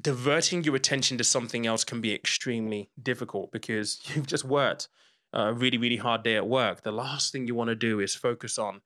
Diverting 0.01 0.63
your 0.63 0.77
attention 0.77 1.19
to 1.19 1.25
something 1.25 1.67
else 1.67 1.83
can 1.83 2.01
be 2.01 2.15
extremely 2.15 2.91
difficult 3.03 3.51
because 3.51 4.01
you've 4.15 4.27
just 4.27 4.45
worked 4.45 4.89
a 5.33 5.53
really 5.53 5.79
really 5.79 5.97
hard 5.97 6.23
day 6.23 6.37
at 6.37 6.49
work. 6.49 6.83
The 6.83 6.93
last 6.93 7.33
thing 7.33 7.47
you 7.47 7.55
want 7.55 7.69
to 7.69 7.75
do 7.75 8.01
is 8.01 8.15
focus 8.15 8.59
on 8.59 8.81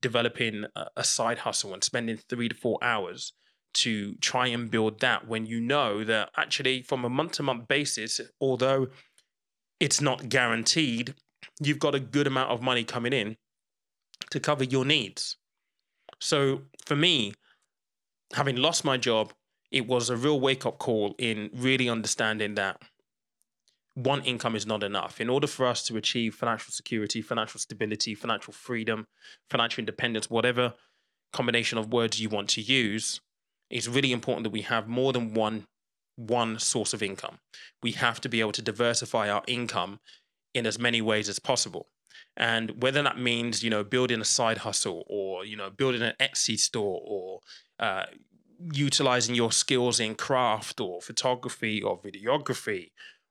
developing 0.00 0.64
a 0.96 1.04
side 1.04 1.38
hustle 1.38 1.74
and 1.74 1.84
spending 1.84 2.16
three 2.16 2.48
to 2.48 2.54
four 2.54 2.78
hours 2.82 3.34
to 3.72 4.14
try 4.16 4.46
and 4.48 4.70
build 4.70 5.00
that 5.00 5.28
when 5.28 5.46
you 5.46 5.60
know 5.60 6.02
that 6.04 6.30
actually 6.36 6.82
from 6.82 7.04
a 7.04 7.08
month 7.08 7.32
to 7.32 7.42
month 7.42 7.68
basis, 7.68 8.20
although 8.40 8.88
it's 9.80 10.00
not 10.00 10.28
guaranteed, 10.28 11.14
you've 11.60 11.78
got 11.78 11.94
a 11.94 12.00
good 12.00 12.26
amount 12.26 12.50
of 12.50 12.62
money 12.62 12.84
coming 12.84 13.12
in 13.12 13.36
to 14.30 14.38
cover 14.38 14.62
your 14.62 14.84
needs. 14.84 15.36
So 16.20 16.62
for 16.84 16.94
me, 16.94 17.34
having 18.34 18.56
lost 18.56 18.84
my 18.84 18.96
job, 18.96 19.32
it 19.72 19.86
was 19.86 20.10
a 20.10 20.16
real 20.16 20.38
wake 20.38 20.66
up 20.66 20.78
call 20.78 21.14
in 21.18 21.50
really 21.54 21.88
understanding 21.88 22.54
that 22.56 22.82
one 23.94 24.22
income 24.22 24.54
is 24.54 24.66
not 24.66 24.82
enough. 24.82 25.20
In 25.20 25.28
order 25.28 25.46
for 25.46 25.66
us 25.66 25.82
to 25.84 25.96
achieve 25.96 26.34
financial 26.34 26.72
security, 26.72 27.22
financial 27.22 27.58
stability, 27.58 28.14
financial 28.14 28.52
freedom, 28.52 29.06
financial 29.48 29.80
independence, 29.82 30.30
whatever 30.30 30.74
combination 31.32 31.78
of 31.78 31.92
words 31.92 32.20
you 32.20 32.28
want 32.28 32.48
to 32.50 32.60
use, 32.60 33.20
it's 33.68 33.88
really 33.88 34.12
important 34.12 34.44
that 34.44 34.50
we 34.50 34.62
have 34.62 34.88
more 34.88 35.12
than 35.12 35.34
one 35.34 35.64
one 36.28 36.58
source 36.58 36.92
of 36.92 37.02
income. 37.02 37.38
We 37.82 37.92
have 37.92 38.20
to 38.22 38.28
be 38.28 38.40
able 38.40 38.52
to 38.52 38.62
diversify 38.62 39.30
our 39.30 39.42
income 39.46 40.00
in 40.54 40.66
as 40.66 40.78
many 40.78 41.00
ways 41.00 41.28
as 41.28 41.38
possible. 41.38 41.88
And 42.36 42.82
whether 42.82 43.02
that 43.02 43.18
means, 43.18 43.62
you 43.62 43.70
know, 43.70 43.84
building 43.84 44.20
a 44.20 44.24
side 44.24 44.58
hustle 44.58 45.04
or, 45.08 45.44
you 45.44 45.56
know, 45.56 45.70
building 45.70 46.02
an 46.02 46.14
Etsy 46.20 46.58
store 46.58 47.00
or 47.04 47.40
uh, 47.78 48.06
utilizing 48.72 49.34
your 49.34 49.52
skills 49.52 50.00
in 50.00 50.14
craft 50.14 50.80
or 50.80 51.00
photography 51.00 51.82
or 51.82 51.98
videography 51.98 52.90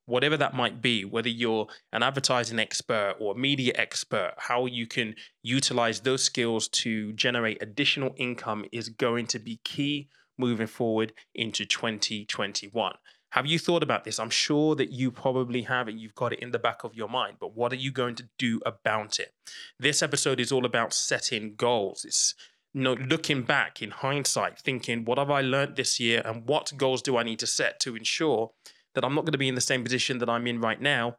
whatever 0.10 0.36
that 0.36 0.56
might 0.56 0.82
be, 0.82 1.06
whether 1.06 1.30
you're 1.30 1.68
an 1.94 2.02
advertising 2.02 2.60
expert 2.60 3.16
or 3.20 3.34
a 3.34 3.38
media 3.38 3.72
expert, 3.76 4.34
how 4.38 4.66
you 4.66 4.88
can 4.88 5.14
utilize 5.44 6.00
those 6.00 6.24
skills 6.24 6.68
to 6.68 7.14
generate 7.14 7.62
additional 7.62 8.14
income 8.18 8.66
is 8.72 8.90
going 8.90 9.28
to 9.28 9.38
be 9.38 9.60
key 9.64 10.10
moving 10.40 10.68
forward 10.68 11.14
into 11.36 11.66
2021. 11.66 12.96
Have 13.34 13.46
you 13.46 13.60
thought 13.60 13.84
about 13.84 14.06
this? 14.06 14.20
I'm 14.20 14.32
sure 14.32 14.76
that 14.76 14.92
you 14.92 15.12
probably 15.12 15.62
have 15.64 15.88
it. 15.88 15.96
You've 15.96 16.16
got 16.16 16.34
it 16.34 16.40
in 16.40 16.50
the 16.50 16.58
back 16.58 16.84
of 16.84 16.96
your 16.96 17.10
mind, 17.10 17.38
but 17.40 17.56
what 17.56 17.72
are 17.72 17.78
you 17.78 17.92
going 17.92 18.16
to 18.16 18.28
do 18.40 18.60
about 18.66 19.20
it? 19.20 19.34
This 19.78 20.02
episode 20.02 20.40
is 20.40 20.52
all 20.52 20.66
about 20.66 20.94
setting 20.94 21.54
goals. 21.56 22.06
It's 22.06 22.34
you 22.74 22.82
know, 22.82 22.94
looking 22.94 23.44
back 23.44 23.82
in 23.82 23.92
hindsight, 23.92 24.60
thinking, 24.60 25.06
what 25.06 25.18
have 25.18 25.32
I 25.32 25.42
learned 25.42 25.76
this 25.76 26.00
year 26.00 26.22
and 26.26 26.48
what 26.48 26.74
goals 26.78 27.02
do 27.02 27.18
I 27.18 27.24
need 27.24 27.40
to 27.40 27.48
set 27.48 27.80
to 27.82 27.96
ensure 27.96 28.52
that 28.96 29.04
I'm 29.04 29.16
not 29.16 29.26
going 29.26 29.34
to 29.34 29.40
be 29.40 29.48
in 29.48 29.56
the 29.56 29.62
same 29.62 29.84
position 29.84 30.20
that 30.20 30.30
I'm 30.30 30.48
in 30.48 30.60
right 30.60 30.82
now 30.82 31.18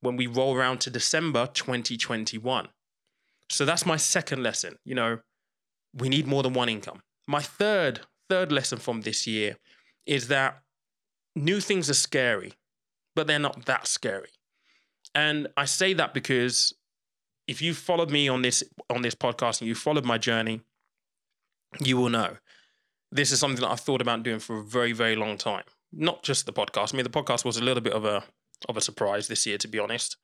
when 0.00 0.16
we 0.16 0.26
roll 0.26 0.56
around 0.56 0.80
to 0.80 0.90
December 0.90 1.46
2021. 1.46 2.68
So 3.50 3.64
that's 3.64 3.86
my 3.86 3.96
second 3.96 4.42
lesson. 4.42 4.76
You 4.84 4.94
know, 4.94 5.18
we 5.94 6.08
need 6.08 6.26
more 6.26 6.42
than 6.42 6.54
one 6.54 6.68
income. 6.68 7.02
My 7.26 7.40
third 7.40 8.00
third 8.32 8.52
lesson 8.52 8.78
from 8.78 9.02
this 9.02 9.26
year 9.26 9.56
is 10.06 10.28
that 10.28 10.62
new 11.34 11.60
things 11.60 11.90
are 11.90 11.94
scary, 12.08 12.52
but 13.14 13.26
they're 13.26 13.38
not 13.38 13.66
that 13.66 13.86
scary. 13.86 14.30
And 15.14 15.48
I 15.56 15.66
say 15.66 15.92
that 15.94 16.14
because 16.14 16.72
if 17.46 17.60
you 17.60 17.74
followed 17.74 18.10
me 18.10 18.28
on 18.28 18.42
this 18.42 18.62
on 18.88 19.02
this 19.02 19.14
podcast 19.14 19.60
and 19.60 19.68
you 19.68 19.74
followed 19.74 20.04
my 20.04 20.18
journey, 20.18 20.62
you 21.80 21.96
will 21.98 22.08
know 22.08 22.36
this 23.10 23.32
is 23.32 23.38
something 23.40 23.60
that 23.60 23.70
I've 23.70 23.80
thought 23.80 24.00
about 24.00 24.22
doing 24.22 24.38
for 24.38 24.58
a 24.58 24.64
very, 24.64 24.92
very 24.92 25.16
long 25.16 25.36
time 25.36 25.64
not 25.92 26.22
just 26.22 26.46
the 26.46 26.52
podcast. 26.52 26.94
I 26.94 26.96
mean, 26.96 27.04
the 27.04 27.10
podcast 27.10 27.44
was 27.44 27.58
a 27.58 27.64
little 27.64 27.82
bit 27.82 27.92
of 27.92 28.04
a 28.04 28.24
of 28.68 28.76
a 28.76 28.80
surprise 28.80 29.28
this 29.28 29.46
year, 29.46 29.58
to 29.58 29.68
be 29.68 29.78
honest. 29.78 30.16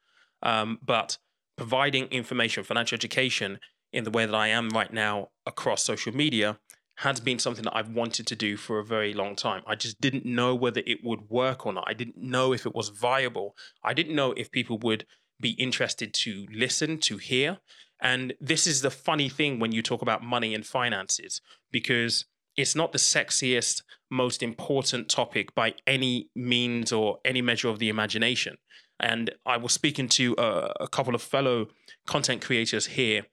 Um, 0.43 0.79
but 0.83 1.19
providing 1.57 2.07
information, 2.07 2.65
financial 2.65 2.97
education 2.97 3.59
in 3.93 4.05
the 4.05 4.11
way 4.11 4.25
that 4.27 4.35
I 4.35 4.49
am 4.49 4.71
right 4.71 4.93
now 4.93 5.29
across 5.45 5.83
social 5.83 6.15
media 6.15 6.59
has 6.99 7.21
been 7.21 7.39
something 7.39 7.63
that 7.63 7.77
I've 7.77 7.91
wanted 7.91 8.27
to 8.27 8.35
do 8.35 8.57
for 8.57 8.81
a 8.81 8.85
very 8.85 9.15
long 9.15 9.37
time. 9.37 9.63
I 9.69 9.77
just 9.77 10.01
didn't 10.01 10.27
know 10.27 10.53
whether 10.53 10.83
it 10.85 10.99
would 11.05 11.31
work 11.31 11.65
or 11.65 11.73
not. 11.73 11.85
I 11.87 11.95
didn't 11.95 12.17
know 12.17 12.53
if 12.53 12.67
it 12.67 12.75
was 12.75 12.89
viable. 12.89 13.55
I 13.85 13.95
didn't 13.95 14.17
know 14.17 14.33
if 14.33 14.51
people 14.51 14.79
would 14.79 15.07
be 15.41 15.51
interested 15.51 16.13
to 16.13 16.47
listen, 16.53 16.99
to 16.99 17.17
hear. 17.19 17.59
And 18.01 18.35
this 18.41 18.67
is 18.67 18.83
the 18.83 18.91
funny 18.91 19.29
thing 19.29 19.61
when 19.61 19.71
you 19.71 19.81
talk 19.81 20.03
about 20.03 20.25
money 20.25 20.57
and 20.57 20.67
finances, 20.67 21.41
because 21.71 22.25
it's 22.57 22.75
not 22.75 22.91
the 22.91 22.99
sexiest, 22.99 23.83
most 24.11 24.43
important 24.43 25.09
topic 25.09 25.55
by 25.55 25.75
any 25.87 26.31
means 26.35 26.91
or 26.91 27.19
any 27.25 27.43
measure 27.43 27.69
of 27.69 27.79
the 27.79 27.91
imagination. 27.91 28.57
And 28.99 29.31
I 29.47 29.57
was 29.57 29.73
speaking 29.73 30.09
to 30.09 30.35
a, 30.37 30.73
a 30.81 30.89
couple 30.89 31.15
of 31.15 31.23
fellow 31.23 31.69
content 32.09 32.45
creators 32.45 32.87
here 32.87 33.27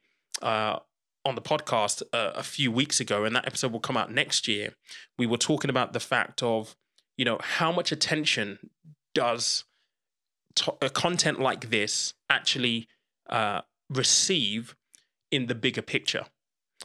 uh, 0.44 0.78
on 1.26 1.36
the 1.36 1.42
podcast 1.42 2.04
uh, 2.14 2.32
a 2.36 2.44
few 2.44 2.72
weeks 2.72 3.00
ago, 3.00 3.26
and 3.26 3.36
that 3.36 3.48
episode 3.48 3.72
will 3.72 3.80
come 3.80 3.98
out 3.98 4.12
next 4.12 4.48
year. 4.48 4.76
We 5.18 5.26
were 5.26 5.38
talking 5.38 5.70
about 5.70 5.94
the 5.94 6.00
fact 6.00 6.44
of, 6.44 6.76
you 7.18 7.26
know, 7.26 7.40
how 7.42 7.72
much 7.72 7.92
attention 7.92 8.60
does 9.14 9.66
to- 10.56 10.78
content 10.94 11.40
like 11.40 11.70
this 11.70 12.14
actually 12.30 12.88
uh, 13.30 13.62
receive 13.90 14.76
in 15.32 15.48
the 15.48 15.56
bigger 15.56 15.82
picture? 15.82 16.26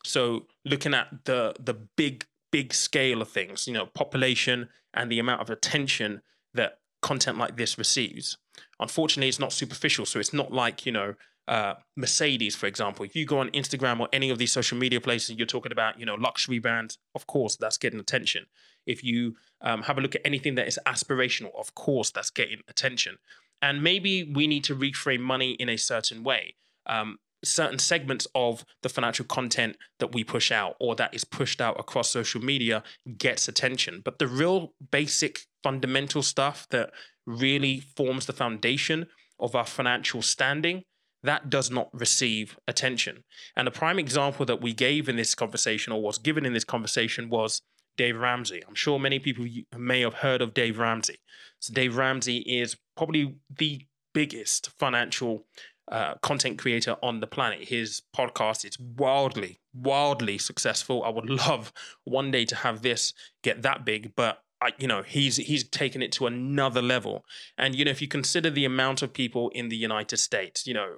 So 0.04 0.46
looking 0.64 0.94
at 0.94 1.08
the 1.24 1.54
the 1.58 1.74
big 1.74 2.26
big 2.50 2.72
scale 2.72 3.22
of 3.22 3.28
things, 3.28 3.66
you 3.66 3.74
know, 3.74 3.86
population 3.86 4.68
and 4.94 5.10
the 5.10 5.18
amount 5.18 5.40
of 5.40 5.50
attention 5.50 6.22
that 6.54 6.78
content 7.02 7.38
like 7.38 7.56
this 7.56 7.78
receives. 7.78 8.38
Unfortunately, 8.78 9.28
it's 9.28 9.38
not 9.38 9.52
superficial. 9.52 10.04
So 10.06 10.18
it's 10.18 10.32
not 10.32 10.52
like, 10.52 10.84
you 10.84 10.92
know, 10.92 11.14
uh, 11.48 11.74
Mercedes, 11.96 12.54
for 12.54 12.66
example. 12.66 13.04
If 13.04 13.16
you 13.16 13.26
go 13.26 13.38
on 13.38 13.50
Instagram 13.50 14.00
or 14.00 14.08
any 14.12 14.30
of 14.30 14.38
these 14.38 14.52
social 14.52 14.78
media 14.78 15.00
places, 15.00 15.36
you're 15.36 15.46
talking 15.46 15.72
about, 15.72 15.98
you 15.98 16.06
know, 16.06 16.14
luxury 16.14 16.58
brands, 16.58 16.98
of 17.14 17.26
course, 17.26 17.56
that's 17.56 17.76
getting 17.76 18.00
attention. 18.00 18.46
If 18.86 19.02
you 19.02 19.36
um, 19.60 19.82
have 19.82 19.98
a 19.98 20.00
look 20.00 20.14
at 20.14 20.22
anything 20.24 20.54
that 20.54 20.68
is 20.68 20.78
aspirational, 20.86 21.50
of 21.58 21.74
course, 21.74 22.10
that's 22.10 22.30
getting 22.30 22.60
attention. 22.68 23.18
And 23.62 23.82
maybe 23.82 24.24
we 24.24 24.46
need 24.46 24.64
to 24.64 24.76
reframe 24.76 25.20
money 25.20 25.52
in 25.52 25.68
a 25.68 25.76
certain 25.76 26.22
way. 26.22 26.54
Um, 26.86 27.18
certain 27.44 27.78
segments 27.78 28.26
of 28.34 28.64
the 28.82 28.88
financial 28.88 29.24
content 29.24 29.76
that 29.98 30.12
we 30.12 30.24
push 30.24 30.50
out 30.52 30.76
or 30.78 30.94
that 30.96 31.14
is 31.14 31.24
pushed 31.24 31.60
out 31.60 31.78
across 31.80 32.10
social 32.10 32.40
media 32.40 32.82
gets 33.16 33.48
attention. 33.48 34.02
But 34.04 34.18
the 34.18 34.26
real 34.26 34.72
basic 34.90 35.40
fundamental 35.62 36.22
stuff 36.22 36.66
that 36.70 36.90
really 37.26 37.80
forms 37.80 38.26
the 38.26 38.32
foundation 38.32 39.06
of 39.38 39.54
our 39.54 39.66
financial 39.66 40.22
standing 40.22 40.84
that 41.22 41.50
does 41.50 41.70
not 41.70 41.88
receive 41.92 42.58
attention. 42.66 43.24
And 43.56 43.66
the 43.66 43.72
prime 43.72 43.98
example 43.98 44.46
that 44.46 44.62
we 44.62 44.72
gave 44.72 45.08
in 45.08 45.16
this 45.16 45.34
conversation 45.34 45.92
or 45.92 46.00
was 46.00 46.18
given 46.18 46.46
in 46.46 46.52
this 46.52 46.64
conversation 46.64 47.28
was 47.28 47.62
Dave 47.96 48.16
Ramsey. 48.16 48.62
I'm 48.66 48.74
sure 48.74 48.98
many 48.98 49.18
people 49.18 49.46
may 49.76 50.00
have 50.00 50.14
heard 50.14 50.40
of 50.40 50.54
Dave 50.54 50.78
Ramsey. 50.78 51.18
So 51.58 51.74
Dave 51.74 51.96
Ramsey 51.96 52.38
is 52.38 52.76
probably 52.96 53.36
the 53.54 53.86
biggest 54.14 54.70
financial 54.78 55.46
uh, 55.90 56.14
content 56.22 56.58
creator 56.58 56.96
on 57.02 57.20
the 57.20 57.26
planet. 57.26 57.68
His 57.68 58.02
podcast 58.16 58.64
is 58.64 58.78
wildly, 58.78 59.60
wildly 59.74 60.38
successful. 60.38 61.02
I 61.02 61.10
would 61.10 61.28
love 61.48 61.72
one 62.04 62.30
day 62.30 62.44
to 62.46 62.56
have 62.56 62.82
this 62.82 63.12
get 63.42 63.62
that 63.62 63.84
big, 63.84 64.12
but 64.16 64.42
I, 64.62 64.72
you 64.78 64.86
know, 64.86 65.02
he's 65.02 65.36
he's 65.36 65.64
taken 65.64 66.02
it 66.02 66.12
to 66.12 66.26
another 66.26 66.82
level. 66.82 67.24
And 67.56 67.74
you 67.74 67.84
know, 67.84 67.90
if 67.90 68.02
you 68.02 68.08
consider 68.08 68.50
the 68.50 68.64
amount 68.64 69.02
of 69.02 69.12
people 69.12 69.50
in 69.50 69.68
the 69.68 69.76
United 69.76 70.18
States, 70.18 70.66
you 70.66 70.74
know, 70.74 70.96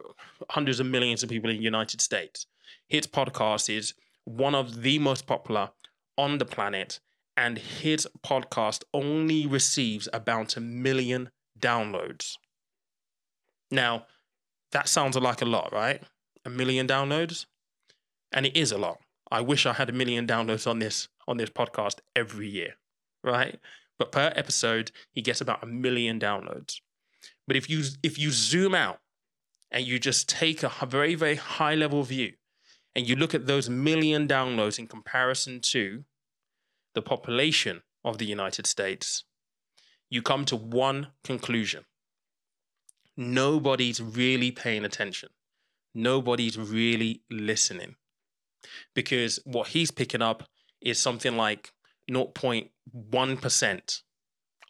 hundreds 0.50 0.80
of 0.80 0.86
millions 0.86 1.22
of 1.22 1.28
people 1.28 1.50
in 1.50 1.56
the 1.56 1.62
United 1.62 2.00
States, 2.00 2.46
his 2.88 3.06
podcast 3.06 3.74
is 3.74 3.94
one 4.24 4.54
of 4.54 4.82
the 4.82 4.98
most 4.98 5.26
popular 5.26 5.70
on 6.16 6.38
the 6.38 6.44
planet. 6.44 7.00
And 7.34 7.56
his 7.56 8.06
podcast 8.22 8.84
only 8.92 9.46
receives 9.46 10.06
about 10.12 10.58
a 10.58 10.60
million 10.60 11.30
downloads. 11.58 12.36
Now, 13.70 14.04
that 14.72 14.86
sounds 14.88 15.16
like 15.16 15.40
a 15.40 15.46
lot, 15.46 15.72
right? 15.72 16.02
A 16.44 16.50
million 16.50 16.86
downloads? 16.86 17.46
And 18.32 18.44
it 18.44 18.56
is 18.56 18.70
a 18.70 18.78
lot. 18.78 18.98
I 19.30 19.40
wish 19.40 19.64
I 19.64 19.72
had 19.72 19.88
a 19.88 19.92
million 19.92 20.26
downloads 20.26 20.66
on 20.66 20.78
this 20.78 21.08
on 21.26 21.38
this 21.38 21.48
podcast 21.48 22.00
every 22.14 22.48
year, 22.48 22.74
right? 23.24 23.58
But 23.98 24.12
per 24.12 24.32
episode, 24.36 24.90
he 25.12 25.22
gets 25.22 25.40
about 25.40 25.62
a 25.62 25.66
million 25.66 26.18
downloads. 26.18 26.80
But 27.46 27.56
if 27.56 27.68
you 27.70 27.84
if 28.02 28.18
you 28.18 28.30
zoom 28.30 28.74
out 28.74 29.00
and 29.70 29.86
you 29.86 29.98
just 29.98 30.28
take 30.28 30.62
a 30.62 30.86
very 30.86 31.14
very 31.14 31.36
high 31.36 31.74
level 31.74 32.02
view 32.02 32.34
and 32.94 33.08
you 33.08 33.16
look 33.16 33.34
at 33.34 33.46
those 33.46 33.70
million 33.70 34.28
downloads 34.28 34.78
in 34.78 34.86
comparison 34.86 35.60
to 35.60 36.04
the 36.94 37.02
population 37.02 37.82
of 38.04 38.18
the 38.18 38.26
United 38.26 38.66
States, 38.66 39.24
you 40.10 40.22
come 40.22 40.44
to 40.46 40.56
one 40.56 41.08
conclusion 41.24 41.84
nobody's 43.16 44.00
really 44.00 44.50
paying 44.50 44.84
attention. 44.84 45.28
Nobody's 45.94 46.58
really 46.58 47.22
listening. 47.30 47.96
because 48.94 49.40
what 49.44 49.68
he's 49.68 49.90
picking 49.90 50.22
up 50.22 50.44
is 50.80 50.98
something 50.98 51.36
like 51.36 51.72
0.1% 52.10 54.02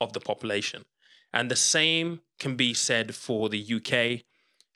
of 0.00 0.12
the 0.12 0.20
population. 0.20 0.84
And 1.32 1.50
the 1.50 1.56
same 1.56 2.20
can 2.38 2.56
be 2.56 2.74
said 2.74 3.14
for 3.14 3.48
the 3.48 3.64
UK. 3.74 4.24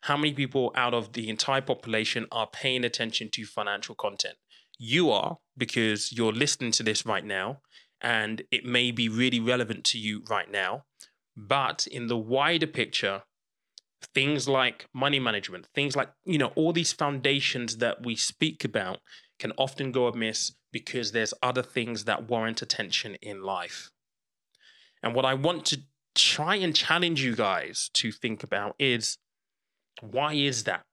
How 0.03 0.17
many 0.17 0.33
people 0.33 0.73
out 0.75 0.95
of 0.95 1.13
the 1.13 1.29
entire 1.29 1.61
population 1.61 2.27
are 2.31 2.47
paying 2.47 2.85
attention 2.85 3.31
to 3.33 3.45
financial 3.45 3.95
content? 3.95 4.37
You 4.79 5.11
are, 5.11 5.39
because 5.57 6.13
you're 6.13 6.33
listening 6.33 6.71
to 6.73 6.83
this 6.83 7.05
right 7.05 7.25
now, 7.25 7.61
and 8.01 8.43
it 8.51 8.65
may 8.65 8.91
be 8.91 9.09
really 9.09 9.41
relevant 9.41 9.85
to 9.85 9.99
you 9.99 10.23
right 10.29 10.51
now. 10.51 10.85
But 11.37 11.87
in 11.87 12.07
the 12.07 12.17
wider 12.17 12.67
picture, 12.67 13.23
things 14.15 14.49
like 14.49 14.87
money 14.95 15.19
management, 15.19 15.69
things 15.75 15.97
like, 15.97 16.11
you 16.25 16.39
know, 16.39 16.53
all 16.55 16.73
these 16.73 16.93
foundations 16.93 17.79
that 17.79 18.05
we 18.05 18.17
speak 18.17 18.65
about 18.65 19.01
can 19.39 19.53
often 19.59 19.93
go 19.93 20.07
amiss 20.07 20.53
because 20.77 21.13
there's 21.13 21.33
other 21.43 21.63
things 21.63 22.05
that 22.05 22.29
warrant 22.29 22.61
attention 22.61 23.15
in 23.23 23.43
life. 23.43 23.91
And 25.03 25.15
what 25.15 25.25
I 25.25 25.33
want 25.33 25.65
to 25.71 25.81
try 26.15 26.57
and 26.57 26.77
challenge 26.77 27.23
you 27.23 27.35
guys 27.35 27.89
to 27.95 28.13
think 28.13 28.43
about 28.43 28.77
is 28.79 29.17
why 30.03 30.35
is 30.35 30.65
that? 30.65 30.85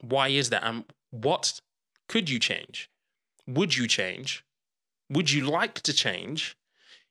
Why 0.00 0.26
is 0.40 0.50
that? 0.50 0.64
And 0.64 0.82
what 1.12 1.60
could 2.08 2.28
you 2.28 2.40
change? 2.40 2.90
Would 3.46 3.76
you 3.76 3.86
change? 3.86 4.44
Would 5.08 5.30
you 5.30 5.48
like 5.48 5.80
to 5.82 5.92
change 5.92 6.56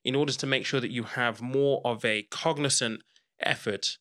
in 0.04 0.14
order 0.14 0.34
to 0.34 0.46
make 0.46 0.66
sure 0.66 0.82
that 0.82 0.92
you 0.92 1.04
have 1.04 1.42
more 1.42 1.80
of 1.86 2.04
a 2.04 2.24
cognizant 2.24 3.02
effort 3.40 3.98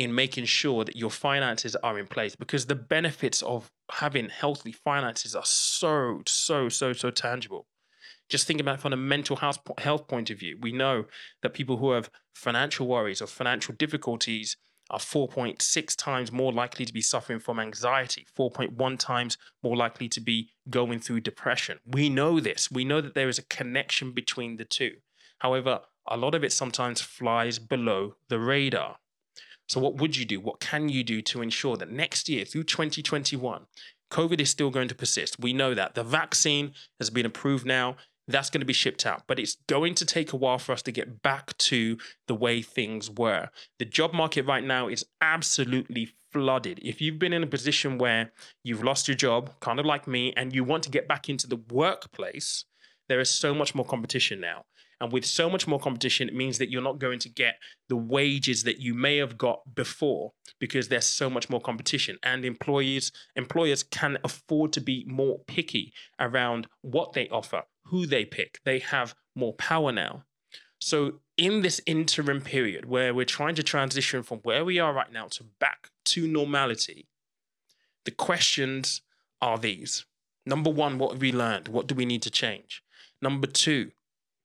in 0.00 0.14
making 0.14 0.46
sure 0.46 0.84
that 0.84 0.96
your 0.96 1.10
finances 1.10 1.76
are 1.76 1.98
in 1.98 2.06
place? 2.06 2.34
Because 2.34 2.66
the 2.66 2.74
benefits 2.74 3.42
of 3.42 3.70
having 3.92 4.28
healthy 4.28 4.72
finances 4.72 5.34
are 5.34 5.44
so, 5.44 6.22
so, 6.26 6.68
so, 6.68 6.92
so 6.92 7.10
tangible. 7.10 7.66
Just 8.28 8.46
think 8.46 8.60
about 8.60 8.80
from 8.80 8.92
a 8.92 8.96
mental 8.96 9.36
health 9.36 10.08
point 10.08 10.30
of 10.30 10.38
view. 10.38 10.56
We 10.60 10.72
know 10.72 11.06
that 11.42 11.54
people 11.54 11.78
who 11.78 11.90
have 11.90 12.10
financial 12.34 12.86
worries 12.86 13.20
or 13.20 13.26
financial 13.26 13.74
difficulties 13.74 14.56
are 14.88 14.98
4.6 14.98 15.96
times 15.96 16.32
more 16.32 16.52
likely 16.52 16.84
to 16.84 16.92
be 16.92 17.00
suffering 17.00 17.38
from 17.38 17.60
anxiety, 17.60 18.26
4.1 18.36 18.98
times 18.98 19.38
more 19.62 19.76
likely 19.76 20.08
to 20.08 20.20
be 20.20 20.50
going 20.68 20.98
through 20.98 21.20
depression. 21.20 21.78
We 21.86 22.08
know 22.08 22.40
this. 22.40 22.70
We 22.70 22.84
know 22.84 23.00
that 23.00 23.14
there 23.14 23.28
is 23.28 23.38
a 23.38 23.44
connection 23.44 24.12
between 24.12 24.56
the 24.56 24.64
two. 24.64 24.96
However, 25.38 25.80
a 26.08 26.16
lot 26.16 26.34
of 26.34 26.42
it 26.42 26.52
sometimes 26.52 27.00
flies 27.00 27.58
below 27.58 28.16
the 28.28 28.38
radar. 28.38 28.96
So, 29.70 29.78
what 29.78 29.96
would 29.98 30.16
you 30.16 30.24
do? 30.24 30.40
What 30.40 30.58
can 30.58 30.88
you 30.88 31.04
do 31.04 31.22
to 31.22 31.42
ensure 31.42 31.76
that 31.76 31.92
next 31.92 32.28
year, 32.28 32.44
through 32.44 32.64
2021, 32.64 33.66
COVID 34.10 34.40
is 34.40 34.50
still 34.50 34.70
going 34.70 34.88
to 34.88 34.96
persist? 34.96 35.38
We 35.38 35.52
know 35.52 35.74
that. 35.74 35.94
The 35.94 36.02
vaccine 36.02 36.72
has 36.98 37.08
been 37.08 37.24
approved 37.24 37.64
now 37.64 37.96
that's 38.26 38.50
going 38.50 38.60
to 38.60 38.66
be 38.66 38.72
shipped 38.72 39.06
out. 39.06 39.22
But 39.26 39.38
it's 39.38 39.56
going 39.68 39.94
to 39.96 40.06
take 40.06 40.32
a 40.32 40.36
while 40.36 40.58
for 40.58 40.72
us 40.72 40.82
to 40.82 40.92
get 40.92 41.22
back 41.22 41.56
to 41.58 41.98
the 42.26 42.34
way 42.34 42.62
things 42.62 43.10
were. 43.10 43.48
The 43.78 43.84
job 43.84 44.12
market 44.12 44.46
right 44.46 44.64
now 44.64 44.88
is 44.88 45.04
absolutely 45.20 46.10
flooded. 46.32 46.78
If 46.82 47.00
you've 47.00 47.18
been 47.18 47.32
in 47.32 47.42
a 47.42 47.48
position 47.48 47.98
where 47.98 48.32
you've 48.62 48.84
lost 48.84 49.08
your 49.08 49.16
job, 49.16 49.52
kind 49.60 49.80
of 49.80 49.86
like 49.86 50.06
me, 50.06 50.32
and 50.36 50.54
you 50.54 50.64
want 50.64 50.84
to 50.84 50.90
get 50.90 51.08
back 51.08 51.28
into 51.28 51.48
the 51.48 51.60
workplace, 51.70 52.64
there 53.08 53.20
is 53.20 53.30
so 53.30 53.52
much 53.52 53.74
more 53.74 53.84
competition 53.84 54.40
now. 54.40 54.64
And 55.00 55.12
with 55.12 55.24
so 55.24 55.48
much 55.48 55.66
more 55.66 55.80
competition, 55.80 56.28
it 56.28 56.34
means 56.34 56.58
that 56.58 56.70
you're 56.70 56.82
not 56.82 56.98
going 56.98 57.18
to 57.20 57.28
get 57.28 57.56
the 57.88 57.96
wages 57.96 58.62
that 58.64 58.80
you 58.80 58.94
may 58.94 59.16
have 59.16 59.38
got 59.38 59.74
before 59.74 60.32
because 60.58 60.88
there's 60.88 61.06
so 61.06 61.30
much 61.30 61.48
more 61.48 61.60
competition. 61.60 62.18
And 62.22 62.44
employees, 62.44 63.10
employers 63.34 63.82
can 63.82 64.18
afford 64.24 64.72
to 64.74 64.80
be 64.80 65.04
more 65.08 65.38
picky 65.46 65.92
around 66.18 66.66
what 66.82 67.14
they 67.14 67.28
offer, 67.30 67.62
who 67.84 68.06
they 68.06 68.24
pick. 68.26 68.60
They 68.64 68.80
have 68.80 69.14
more 69.34 69.54
power 69.54 69.90
now. 69.90 70.24
So, 70.82 71.20
in 71.36 71.62
this 71.62 71.80
interim 71.86 72.40
period 72.42 72.84
where 72.86 73.14
we're 73.14 73.24
trying 73.24 73.54
to 73.54 73.62
transition 73.62 74.22
from 74.22 74.38
where 74.40 74.64
we 74.64 74.78
are 74.78 74.92
right 74.92 75.12
now 75.12 75.28
to 75.28 75.44
back 75.58 75.88
to 76.06 76.26
normality, 76.26 77.06
the 78.04 78.10
questions 78.10 79.02
are 79.40 79.58
these. 79.58 80.04
Number 80.46 80.70
one, 80.70 80.98
what 80.98 81.12
have 81.12 81.20
we 81.20 81.32
learned? 81.32 81.68
What 81.68 81.86
do 81.86 81.94
we 81.94 82.04
need 82.04 82.22
to 82.22 82.30
change? 82.30 82.82
Number 83.22 83.46
two, 83.46 83.92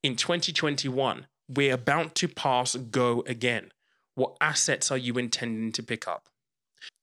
in 0.05 0.15
2021, 0.15 1.25
we're 1.49 1.73
about 1.73 2.13
to 2.13 2.27
pass 2.27 2.75
go 2.75 3.23
again. 3.25 3.71
What 4.13 4.37
assets 4.39 4.91
are 4.91 4.99
you 4.99 5.15
intending 5.15 5.71
to 5.71 5.81
pick 5.81 6.07
up? 6.07 6.29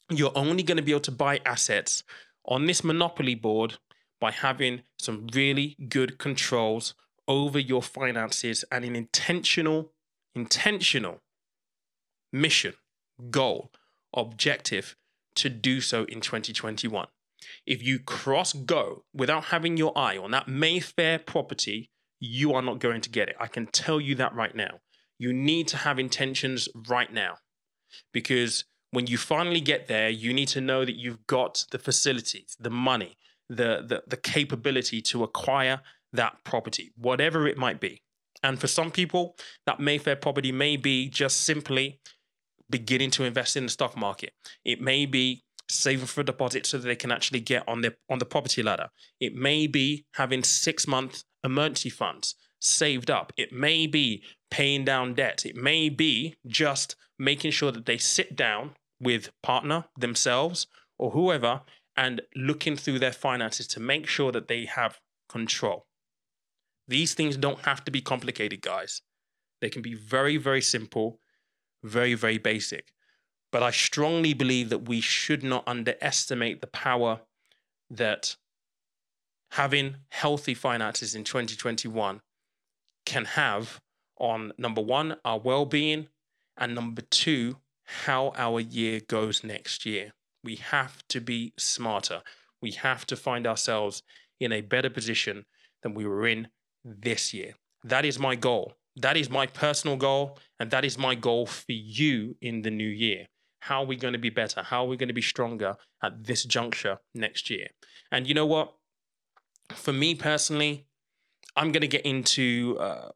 You're 0.08 0.30
only 0.36 0.62
going 0.62 0.76
to 0.76 0.84
be 0.84 0.92
able 0.92 1.00
to 1.00 1.10
buy 1.10 1.40
assets 1.44 2.04
on 2.44 2.66
this 2.66 2.84
monopoly 2.84 3.34
board 3.34 3.78
by 4.20 4.30
having 4.30 4.82
some 5.00 5.26
really 5.34 5.76
good 5.88 6.16
controls 6.18 6.94
over 7.26 7.58
your 7.58 7.82
finances 7.82 8.64
and 8.70 8.84
an 8.84 8.94
intentional, 8.94 9.90
intentional 10.36 11.22
mission, 12.32 12.74
goal, 13.32 13.72
objective 14.14 14.94
to 15.34 15.48
do 15.48 15.80
so 15.80 16.04
in 16.04 16.20
2021. 16.20 17.08
If 17.66 17.82
you 17.82 17.98
cross 17.98 18.52
go 18.52 19.02
without 19.12 19.46
having 19.46 19.76
your 19.76 19.96
eye 19.98 20.16
on 20.16 20.30
that 20.30 20.46
Mayfair 20.46 21.18
property, 21.18 21.90
you 22.24 22.54
are 22.54 22.62
not 22.62 22.78
going 22.78 23.00
to 23.00 23.10
get 23.10 23.28
it. 23.28 23.34
I 23.40 23.48
can 23.48 23.66
tell 23.66 24.00
you 24.00 24.14
that 24.14 24.32
right 24.32 24.54
now. 24.54 24.78
You 25.18 25.32
need 25.32 25.66
to 25.68 25.76
have 25.76 25.98
intentions 25.98 26.68
right 26.88 27.12
now 27.12 27.34
because 28.12 28.64
when 28.92 29.08
you 29.08 29.18
finally 29.18 29.60
get 29.60 29.88
there, 29.88 30.08
you 30.08 30.32
need 30.32 30.46
to 30.48 30.60
know 30.60 30.84
that 30.84 30.94
you've 30.94 31.26
got 31.26 31.64
the 31.72 31.80
facilities, 31.80 32.56
the 32.60 32.70
money, 32.70 33.16
the, 33.48 33.84
the, 33.84 34.04
the 34.06 34.16
capability 34.16 35.02
to 35.02 35.24
acquire 35.24 35.80
that 36.12 36.36
property, 36.44 36.92
whatever 36.96 37.48
it 37.48 37.58
might 37.58 37.80
be. 37.80 38.02
And 38.44 38.60
for 38.60 38.68
some 38.68 38.92
people, 38.92 39.36
that 39.66 39.80
Mayfair 39.80 40.14
property 40.14 40.52
may 40.52 40.76
be 40.76 41.08
just 41.08 41.40
simply 41.40 41.98
beginning 42.70 43.10
to 43.12 43.24
invest 43.24 43.56
in 43.56 43.64
the 43.64 43.70
stock 43.70 43.96
market. 43.96 44.32
It 44.64 44.80
may 44.80 45.06
be 45.06 45.42
saving 45.72 46.06
for 46.06 46.20
a 46.20 46.24
deposit 46.24 46.66
so 46.66 46.78
that 46.78 46.86
they 46.86 46.96
can 46.96 47.12
actually 47.12 47.40
get 47.40 47.66
on 47.68 47.80
the 47.80 47.94
on 48.10 48.18
the 48.18 48.24
property 48.24 48.62
ladder. 48.62 48.88
It 49.20 49.34
may 49.34 49.66
be 49.66 50.06
having 50.14 50.42
six 50.44 50.86
month 50.86 51.24
emergency 51.44 51.90
funds 51.90 52.34
saved 52.60 53.10
up. 53.10 53.32
It 53.36 53.52
may 53.52 53.86
be 53.86 54.22
paying 54.50 54.84
down 54.84 55.14
debt. 55.14 55.44
It 55.44 55.56
may 55.56 55.88
be 55.88 56.36
just 56.46 56.96
making 57.18 57.50
sure 57.50 57.72
that 57.72 57.86
they 57.86 57.98
sit 57.98 58.36
down 58.36 58.72
with 59.00 59.30
partner 59.42 59.86
themselves 59.98 60.66
or 60.98 61.10
whoever 61.10 61.62
and 61.96 62.22
looking 62.36 62.76
through 62.76 63.00
their 63.00 63.12
finances 63.12 63.66
to 63.68 63.80
make 63.80 64.06
sure 64.06 64.32
that 64.32 64.48
they 64.48 64.64
have 64.64 65.00
control. 65.28 65.86
These 66.88 67.14
things 67.14 67.36
don't 67.36 67.60
have 67.60 67.84
to 67.84 67.90
be 67.90 68.00
complicated, 68.00 68.62
guys. 68.62 69.02
They 69.60 69.70
can 69.70 69.82
be 69.82 69.94
very, 69.94 70.36
very 70.36 70.62
simple, 70.62 71.18
very, 71.82 72.14
very 72.14 72.38
basic. 72.38 72.92
But 73.52 73.62
I 73.62 73.70
strongly 73.70 74.32
believe 74.32 74.70
that 74.70 74.88
we 74.88 75.00
should 75.00 75.44
not 75.44 75.62
underestimate 75.66 76.60
the 76.60 76.66
power 76.66 77.20
that 77.90 78.36
having 79.52 79.96
healthy 80.08 80.54
finances 80.54 81.14
in 81.14 81.22
2021 81.22 82.22
can 83.04 83.24
have 83.26 83.80
on 84.16 84.52
number 84.56 84.80
one, 84.80 85.16
our 85.24 85.38
well 85.38 85.66
being, 85.66 86.08
and 86.56 86.74
number 86.74 87.02
two, 87.02 87.58
how 87.84 88.32
our 88.36 88.58
year 88.60 89.00
goes 89.06 89.44
next 89.44 89.84
year. 89.84 90.12
We 90.42 90.56
have 90.56 91.06
to 91.08 91.20
be 91.20 91.52
smarter. 91.58 92.22
We 92.62 92.72
have 92.72 93.04
to 93.06 93.16
find 93.16 93.46
ourselves 93.46 94.02
in 94.40 94.52
a 94.52 94.62
better 94.62 94.90
position 94.90 95.44
than 95.82 95.94
we 95.94 96.06
were 96.06 96.26
in 96.26 96.48
this 96.84 97.34
year. 97.34 97.54
That 97.84 98.04
is 98.04 98.18
my 98.18 98.34
goal. 98.34 98.74
That 98.96 99.16
is 99.16 99.28
my 99.28 99.46
personal 99.46 99.96
goal. 99.96 100.38
And 100.58 100.70
that 100.70 100.84
is 100.84 100.96
my 100.96 101.14
goal 101.14 101.46
for 101.46 101.72
you 101.72 102.36
in 102.40 102.62
the 102.62 102.70
new 102.70 102.88
year. 102.88 103.26
How 103.66 103.82
are 103.82 103.86
we 103.86 103.94
going 103.94 104.12
to 104.12 104.18
be 104.18 104.30
better? 104.30 104.60
How 104.62 104.84
are 104.84 104.88
we 104.88 104.96
going 104.96 105.08
to 105.08 105.14
be 105.14 105.22
stronger 105.22 105.76
at 106.02 106.24
this 106.24 106.42
juncture 106.44 106.98
next 107.14 107.48
year? 107.48 107.68
And 108.10 108.26
you 108.26 108.34
know 108.34 108.44
what? 108.44 108.74
For 109.72 109.92
me 109.92 110.16
personally, 110.16 110.86
I'm 111.54 111.70
going 111.70 111.82
to 111.82 111.86
get 111.86 112.04
into 112.04 112.76
uh, 112.80 113.10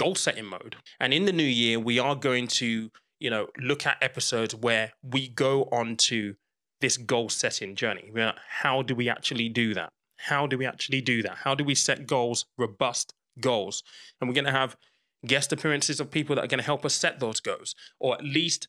goal 0.00 0.16
setting 0.16 0.46
mode. 0.46 0.74
And 0.98 1.14
in 1.14 1.24
the 1.24 1.32
new 1.32 1.44
year, 1.44 1.78
we 1.78 2.00
are 2.00 2.16
going 2.16 2.48
to, 2.48 2.90
you 3.20 3.30
know, 3.30 3.46
look 3.60 3.86
at 3.86 3.96
episodes 4.02 4.56
where 4.56 4.92
we 5.04 5.28
go 5.28 5.68
on 5.70 5.96
to 6.08 6.34
this 6.80 6.96
goal 6.96 7.28
setting 7.28 7.76
journey. 7.76 8.10
How 8.48 8.82
do 8.82 8.96
we 8.96 9.08
actually 9.08 9.48
do 9.50 9.72
that? 9.74 9.92
How 10.16 10.48
do 10.48 10.58
we 10.58 10.66
actually 10.66 11.00
do 11.00 11.22
that? 11.22 11.36
How 11.44 11.54
do 11.54 11.62
we 11.62 11.76
set 11.76 12.08
goals, 12.08 12.46
robust 12.58 13.14
goals? 13.40 13.84
And 14.20 14.28
we're 14.28 14.34
going 14.34 14.46
to 14.46 14.50
have 14.50 14.76
guest 15.24 15.52
appearances 15.52 16.00
of 16.00 16.10
people 16.10 16.34
that 16.34 16.44
are 16.44 16.48
going 16.48 16.58
to 16.58 16.64
help 16.64 16.84
us 16.84 16.94
set 16.94 17.20
those 17.20 17.38
goals, 17.38 17.76
or 18.00 18.16
at 18.16 18.24
least 18.24 18.66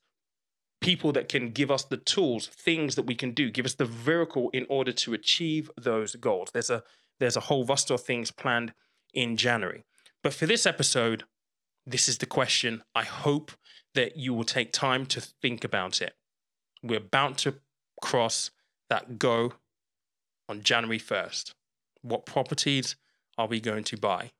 people 0.84 1.13
that 1.13 1.30
can 1.30 1.50
give 1.50 1.72
us 1.72 1.86
the 1.86 1.98
tools, 1.98 2.48
things 2.48 2.96
that 2.96 3.06
we 3.06 3.15
can 3.15 3.32
do, 3.32 3.50
give 3.50 3.65
us 3.65 3.76
the 3.76 3.86
vehicle 3.86 4.50
in 4.54 4.65
order 4.69 4.91
to 4.91 5.13
achieve 5.13 5.72
those 5.78 6.15
goals. 6.15 6.50
There's 6.54 6.69
a 6.69 6.84
there's 7.19 7.38
a 7.38 7.48
whole 7.48 7.65
host 7.65 7.89
of 7.89 8.02
things 8.02 8.32
planned 8.32 8.74
in 9.13 9.38
January. 9.38 9.86
But 10.22 10.34
for 10.34 10.46
this 10.46 10.65
episode, 10.65 11.24
this 11.86 12.10
is 12.10 12.17
the 12.17 12.26
question. 12.26 12.84
I 12.93 13.04
hope 13.04 13.52
that 13.96 14.17
you 14.17 14.34
will 14.34 14.43
take 14.43 14.74
time 14.74 15.06
to 15.08 15.22
think 15.22 15.63
about 15.63 16.02
it. 16.02 16.15
We're 16.82 16.98
about 16.98 17.38
to 17.39 17.56
cross 18.02 18.52
that 18.89 19.19
go 19.19 19.54
on 20.50 20.63
January 20.63 21.00
1st. 21.00 21.54
What 22.02 22.26
properties 22.26 22.96
are 23.38 23.48
we 23.48 23.62
going 23.62 23.86
to 23.86 23.98
buy? 23.98 24.32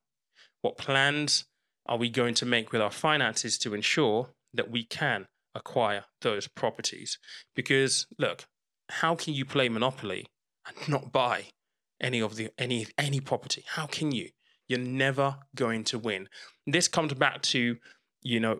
What 0.60 0.76
plans 0.76 1.46
are 1.86 1.96
we 1.96 2.10
going 2.10 2.34
to 2.34 2.46
make 2.46 2.72
with 2.72 2.82
our 2.82 2.90
finances 2.90 3.56
to 3.58 3.72
ensure 3.72 4.30
that 4.52 4.70
we 4.70 4.84
can 4.84 5.26
acquire 5.54 6.04
those 6.22 6.48
properties? 6.48 7.18
Because 7.54 8.06
look, 8.18 8.44
how 8.88 9.14
can 9.14 9.34
you 9.34 9.44
play 9.44 9.68
Monopoly 9.68 10.26
and 10.66 10.88
not 10.88 11.12
buy 11.12 11.46
any 12.00 12.20
of 12.20 12.36
the 12.36 12.50
any 12.58 12.86
any 12.98 13.20
property? 13.20 13.64
How 13.66 13.86
can 13.86 14.12
you? 14.12 14.30
You're 14.68 14.78
never 14.78 15.36
going 15.54 15.84
to 15.84 15.98
win. 15.98 16.28
This 16.66 16.88
comes 16.88 17.12
back 17.14 17.42
to, 17.42 17.76
you 18.22 18.40
know, 18.40 18.56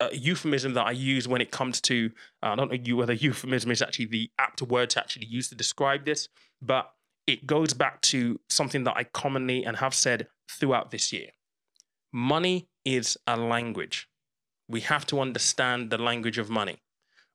a, 0.00 0.06
a 0.06 0.16
euphemism 0.16 0.74
that 0.74 0.86
I 0.86 0.92
use 0.92 1.28
when 1.28 1.40
it 1.40 1.50
comes 1.50 1.80
to 1.82 2.10
uh, 2.42 2.48
I 2.48 2.56
don't 2.56 2.70
know 2.70 2.78
you 2.82 2.96
whether 2.96 3.12
euphemism 3.26 3.70
is 3.70 3.82
actually 3.82 4.06
the 4.06 4.30
apt 4.38 4.62
word 4.62 4.90
to 4.90 5.00
actually 5.00 5.26
use 5.26 5.48
to 5.48 5.54
describe 5.54 6.04
this, 6.04 6.28
but 6.62 6.90
it 7.26 7.46
goes 7.46 7.72
back 7.72 8.00
to 8.02 8.38
something 8.50 8.84
that 8.84 8.96
I 8.96 9.04
commonly 9.04 9.64
and 9.64 9.78
have 9.78 9.94
said 9.94 10.28
throughout 10.50 10.90
this 10.90 11.12
year. 11.12 11.28
Money 12.12 12.68
is 12.84 13.16
a 13.26 13.36
language. 13.36 14.08
We 14.68 14.80
have 14.82 15.06
to 15.06 15.20
understand 15.20 15.90
the 15.90 15.98
language 15.98 16.38
of 16.38 16.50
money. 16.50 16.80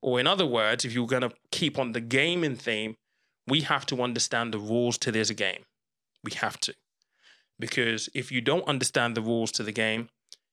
Or, 0.02 0.20
in 0.20 0.28
other 0.28 0.46
words, 0.46 0.86
if 0.86 0.94
you're 0.94 1.08
going 1.08 1.24
to 1.24 1.32
keep 1.52 1.78
on 1.78 1.92
the 1.92 2.02
gaming 2.02 2.56
theme, 2.56 2.96
we 3.48 3.62
have 3.62 3.86
to 3.88 4.02
understand 4.02 4.54
the 4.54 4.60
rules 4.60 4.98
to 5.00 5.12
this 5.12 5.32
game. 5.32 5.66
We 6.24 6.32
have 6.34 6.60
to. 6.62 6.74
Because 7.60 8.10
if 8.14 8.32
you 8.32 8.42
don't 8.42 8.68
understand 8.68 9.16
the 9.16 9.22
rules 9.22 9.52
to 9.54 9.64
the 9.64 9.72
game, 9.72 10.10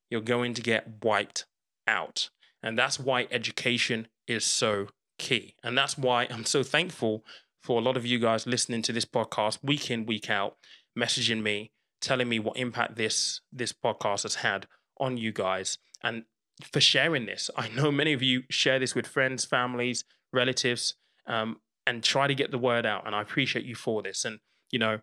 you're 0.09 0.21
going 0.21 0.53
to 0.55 0.61
get 0.61 1.03
wiped 1.03 1.45
out. 1.87 2.29
And 2.61 2.77
that's 2.77 2.99
why 2.99 3.27
education 3.31 4.07
is 4.27 4.43
so 4.43 4.87
key. 5.17 5.55
And 5.63 5.77
that's 5.77 5.97
why 5.97 6.27
I'm 6.29 6.45
so 6.45 6.63
thankful 6.63 7.23
for 7.61 7.79
a 7.79 7.83
lot 7.83 7.97
of 7.97 8.05
you 8.05 8.19
guys 8.19 8.47
listening 8.47 8.81
to 8.83 8.93
this 8.93 9.05
podcast 9.05 9.59
week 9.63 9.89
in, 9.89 10.05
week 10.05 10.29
out, 10.29 10.57
messaging 10.97 11.41
me, 11.41 11.71
telling 12.01 12.29
me 12.29 12.39
what 12.39 12.57
impact 12.57 12.95
this 12.95 13.41
this 13.51 13.73
podcast 13.73 14.23
has 14.23 14.35
had 14.35 14.67
on 14.99 15.17
you 15.17 15.31
guys 15.31 15.77
and 16.03 16.23
for 16.63 16.81
sharing 16.81 17.25
this. 17.25 17.49
I 17.55 17.69
know 17.69 17.91
many 17.91 18.13
of 18.13 18.21
you 18.21 18.43
share 18.49 18.79
this 18.79 18.95
with 18.95 19.07
friends, 19.07 19.45
families, 19.45 20.03
relatives, 20.33 20.95
um, 21.25 21.57
and 21.85 22.03
try 22.03 22.27
to 22.27 22.35
get 22.35 22.51
the 22.51 22.57
word 22.57 22.85
out. 22.85 23.05
And 23.05 23.15
I 23.15 23.21
appreciate 23.21 23.65
you 23.65 23.75
for 23.75 24.01
this. 24.01 24.25
And, 24.25 24.39
you 24.71 24.79
know, 24.79 24.99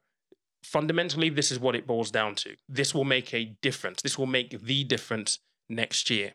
fundamentally, 0.62 1.30
this 1.30 1.50
is 1.50 1.58
what 1.58 1.74
it 1.74 1.86
boils 1.86 2.10
down 2.10 2.34
to. 2.36 2.56
This 2.68 2.94
will 2.94 3.04
make 3.04 3.32
a 3.32 3.56
difference. 3.62 4.02
This 4.02 4.18
will 4.18 4.26
make 4.26 4.62
the 4.62 4.84
difference 4.84 5.38
next 5.68 6.10
year. 6.10 6.34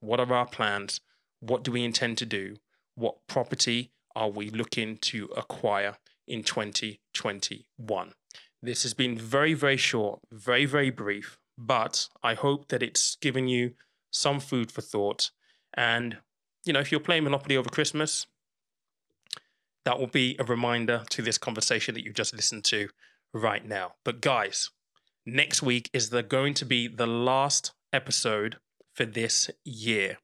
What 0.00 0.20
are 0.20 0.32
our 0.32 0.46
plans? 0.46 1.00
What 1.40 1.62
do 1.62 1.72
we 1.72 1.84
intend 1.84 2.18
to 2.18 2.26
do? 2.26 2.56
What 2.94 3.26
property 3.26 3.92
are 4.16 4.30
we 4.30 4.50
looking 4.50 4.96
to 4.98 5.26
acquire 5.36 5.96
in 6.26 6.42
2021? 6.42 8.12
This 8.60 8.82
has 8.82 8.94
been 8.94 9.16
very, 9.16 9.54
very 9.54 9.76
short, 9.76 10.20
very, 10.32 10.64
very 10.64 10.90
brief, 10.90 11.38
but 11.56 12.08
I 12.22 12.34
hope 12.34 12.68
that 12.68 12.82
it's 12.82 13.16
given 13.16 13.46
you 13.46 13.74
some 14.10 14.40
food 14.40 14.70
for 14.70 14.80
thought. 14.80 15.30
And, 15.74 16.18
you 16.64 16.72
know, 16.72 16.80
if 16.80 16.90
you're 16.90 17.00
playing 17.00 17.24
Monopoly 17.24 17.56
over 17.56 17.68
Christmas, 17.68 18.26
that 19.84 19.98
will 19.98 20.06
be 20.06 20.36
a 20.38 20.44
reminder 20.44 21.04
to 21.10 21.22
this 21.22 21.38
conversation 21.38 21.94
that 21.94 22.04
you've 22.04 22.14
just 22.14 22.34
listened 22.34 22.64
to 22.64 22.88
right 23.32 23.66
now. 23.66 23.94
But, 24.04 24.20
guys, 24.20 24.70
next 25.24 25.62
week 25.62 25.90
is 25.92 26.10
the, 26.10 26.22
going 26.22 26.54
to 26.54 26.64
be 26.64 26.88
the 26.88 27.06
last 27.06 27.72
episode 27.92 28.56
for 28.94 29.04
this 29.04 29.50
year. 29.64 30.18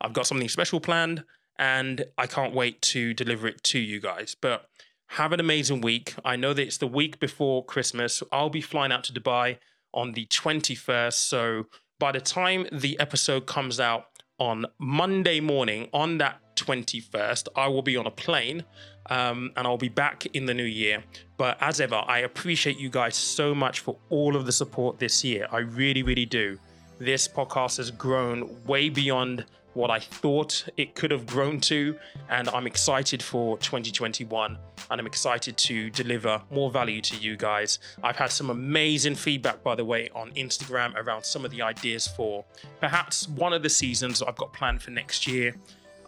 I've 0.00 0.12
got 0.12 0.26
something 0.26 0.48
special 0.48 0.80
planned 0.80 1.24
and 1.58 2.04
I 2.16 2.26
can't 2.26 2.54
wait 2.54 2.80
to 2.82 3.14
deliver 3.14 3.48
it 3.48 3.62
to 3.64 3.78
you 3.78 4.00
guys. 4.00 4.36
But 4.40 4.66
have 5.12 5.32
an 5.32 5.40
amazing 5.40 5.80
week. 5.80 6.14
I 6.24 6.36
know 6.36 6.52
that 6.52 6.62
it's 6.62 6.78
the 6.78 6.86
week 6.86 7.18
before 7.18 7.64
Christmas. 7.64 8.22
I'll 8.30 8.50
be 8.50 8.60
flying 8.60 8.92
out 8.92 9.04
to 9.04 9.12
Dubai 9.12 9.58
on 9.94 10.12
the 10.12 10.26
21st. 10.26 11.14
So 11.14 11.64
by 11.98 12.12
the 12.12 12.20
time 12.20 12.66
the 12.70 12.98
episode 13.00 13.46
comes 13.46 13.80
out 13.80 14.06
on 14.38 14.66
Monday 14.78 15.40
morning, 15.40 15.88
on 15.92 16.18
that 16.18 16.40
21st, 16.56 17.48
I 17.56 17.68
will 17.68 17.82
be 17.82 17.96
on 17.96 18.06
a 18.06 18.10
plane 18.10 18.64
um, 19.10 19.52
and 19.56 19.66
I'll 19.66 19.78
be 19.78 19.88
back 19.88 20.26
in 20.26 20.46
the 20.46 20.54
new 20.54 20.64
year. 20.64 21.02
But 21.36 21.58
as 21.60 21.80
ever, 21.80 22.02
I 22.06 22.20
appreciate 22.20 22.78
you 22.78 22.88
guys 22.88 23.16
so 23.16 23.54
much 23.54 23.80
for 23.80 23.96
all 24.10 24.36
of 24.36 24.46
the 24.46 24.52
support 24.52 24.98
this 24.98 25.24
year. 25.24 25.48
I 25.50 25.58
really, 25.58 26.02
really 26.02 26.26
do. 26.26 26.58
This 26.98 27.26
podcast 27.28 27.76
has 27.78 27.90
grown 27.90 28.64
way 28.64 28.88
beyond 28.88 29.46
what 29.78 29.92
I 29.92 30.00
thought 30.00 30.68
it 30.76 30.96
could 30.96 31.12
have 31.12 31.24
grown 31.24 31.60
to. 31.60 31.96
And 32.28 32.48
I'm 32.48 32.66
excited 32.66 33.22
for 33.22 33.56
2021 33.58 34.58
and 34.90 35.00
I'm 35.00 35.06
excited 35.06 35.56
to 35.56 35.88
deliver 35.90 36.42
more 36.50 36.70
value 36.70 37.00
to 37.02 37.16
you 37.16 37.36
guys. 37.36 37.78
I've 38.02 38.16
had 38.16 38.32
some 38.32 38.50
amazing 38.50 39.14
feedback, 39.14 39.62
by 39.62 39.76
the 39.76 39.84
way, 39.84 40.10
on 40.16 40.32
Instagram 40.32 40.96
around 40.96 41.24
some 41.24 41.44
of 41.44 41.52
the 41.52 41.62
ideas 41.62 42.08
for 42.08 42.44
perhaps 42.80 43.28
one 43.28 43.52
of 43.52 43.62
the 43.62 43.70
seasons 43.70 44.20
I've 44.20 44.36
got 44.36 44.52
planned 44.52 44.82
for 44.82 44.90
next 44.90 45.28
year. 45.28 45.54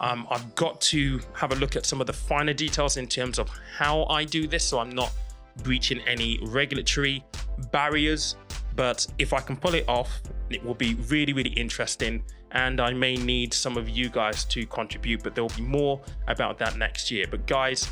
Um, 0.01 0.27
I've 0.31 0.53
got 0.57 0.81
to 0.93 1.21
have 1.35 1.53
a 1.53 1.57
look 1.57 1.77
at 1.77 1.87
some 1.87 2.01
of 2.01 2.09
the 2.09 2.13
finer 2.13 2.55
details 2.55 2.97
in 2.97 3.07
terms 3.07 3.39
of 3.39 3.49
how 3.79 4.05
I 4.07 4.25
do 4.25 4.49
this 4.49 4.65
so 4.65 4.81
I'm 4.81 4.91
not 4.91 5.13
breaching 5.63 6.01
any 6.09 6.41
regulatory 6.43 7.25
barriers. 7.71 8.35
But 8.75 9.07
if 9.19 9.33
I 9.33 9.41
can 9.41 9.57
pull 9.57 9.75
it 9.75 9.89
off, 9.89 10.23
it 10.49 10.65
will 10.65 10.75
be 10.75 10.95
really, 11.09 11.33
really 11.33 11.51
interesting 11.51 12.25
and 12.53 12.81
I 12.81 12.93
may 12.93 13.17
need 13.17 13.55
some 13.55 13.77
of 13.77 13.89
you 13.89 14.09
guys 14.09 14.45
to 14.47 14.67
contribute, 14.67 15.23
but 15.23 15.35
there 15.35 15.45
will 15.45 15.57
be 15.57 15.63
more 15.63 16.01
about 16.29 16.59
that 16.59 16.77
next 16.77 17.11
year. 17.11 17.27
But 17.31 17.47
guys, 17.47 17.89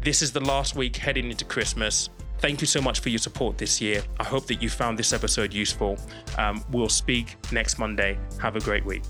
this 0.00 0.22
is 0.22 0.32
the 0.32 0.40
last 0.40 0.76
week 0.76 0.96
heading 0.96 1.30
into 1.30 1.44
Christmas. 1.44 2.10
Thank 2.38 2.60
you 2.60 2.66
so 2.66 2.80
much 2.80 3.00
for 3.00 3.08
your 3.08 3.18
support 3.18 3.56
this 3.56 3.80
year. 3.80 4.02
I 4.20 4.24
hope 4.24 4.46
that 4.46 4.62
you 4.62 4.68
found 4.68 4.98
this 4.98 5.12
episode 5.12 5.52
useful. 5.52 5.98
Um, 6.36 6.62
we'll 6.70 6.88
speak 6.88 7.36
next 7.50 7.78
Monday. 7.78 8.18
Have 8.40 8.56
a 8.56 8.60
great 8.60 8.84
week. 8.84 9.04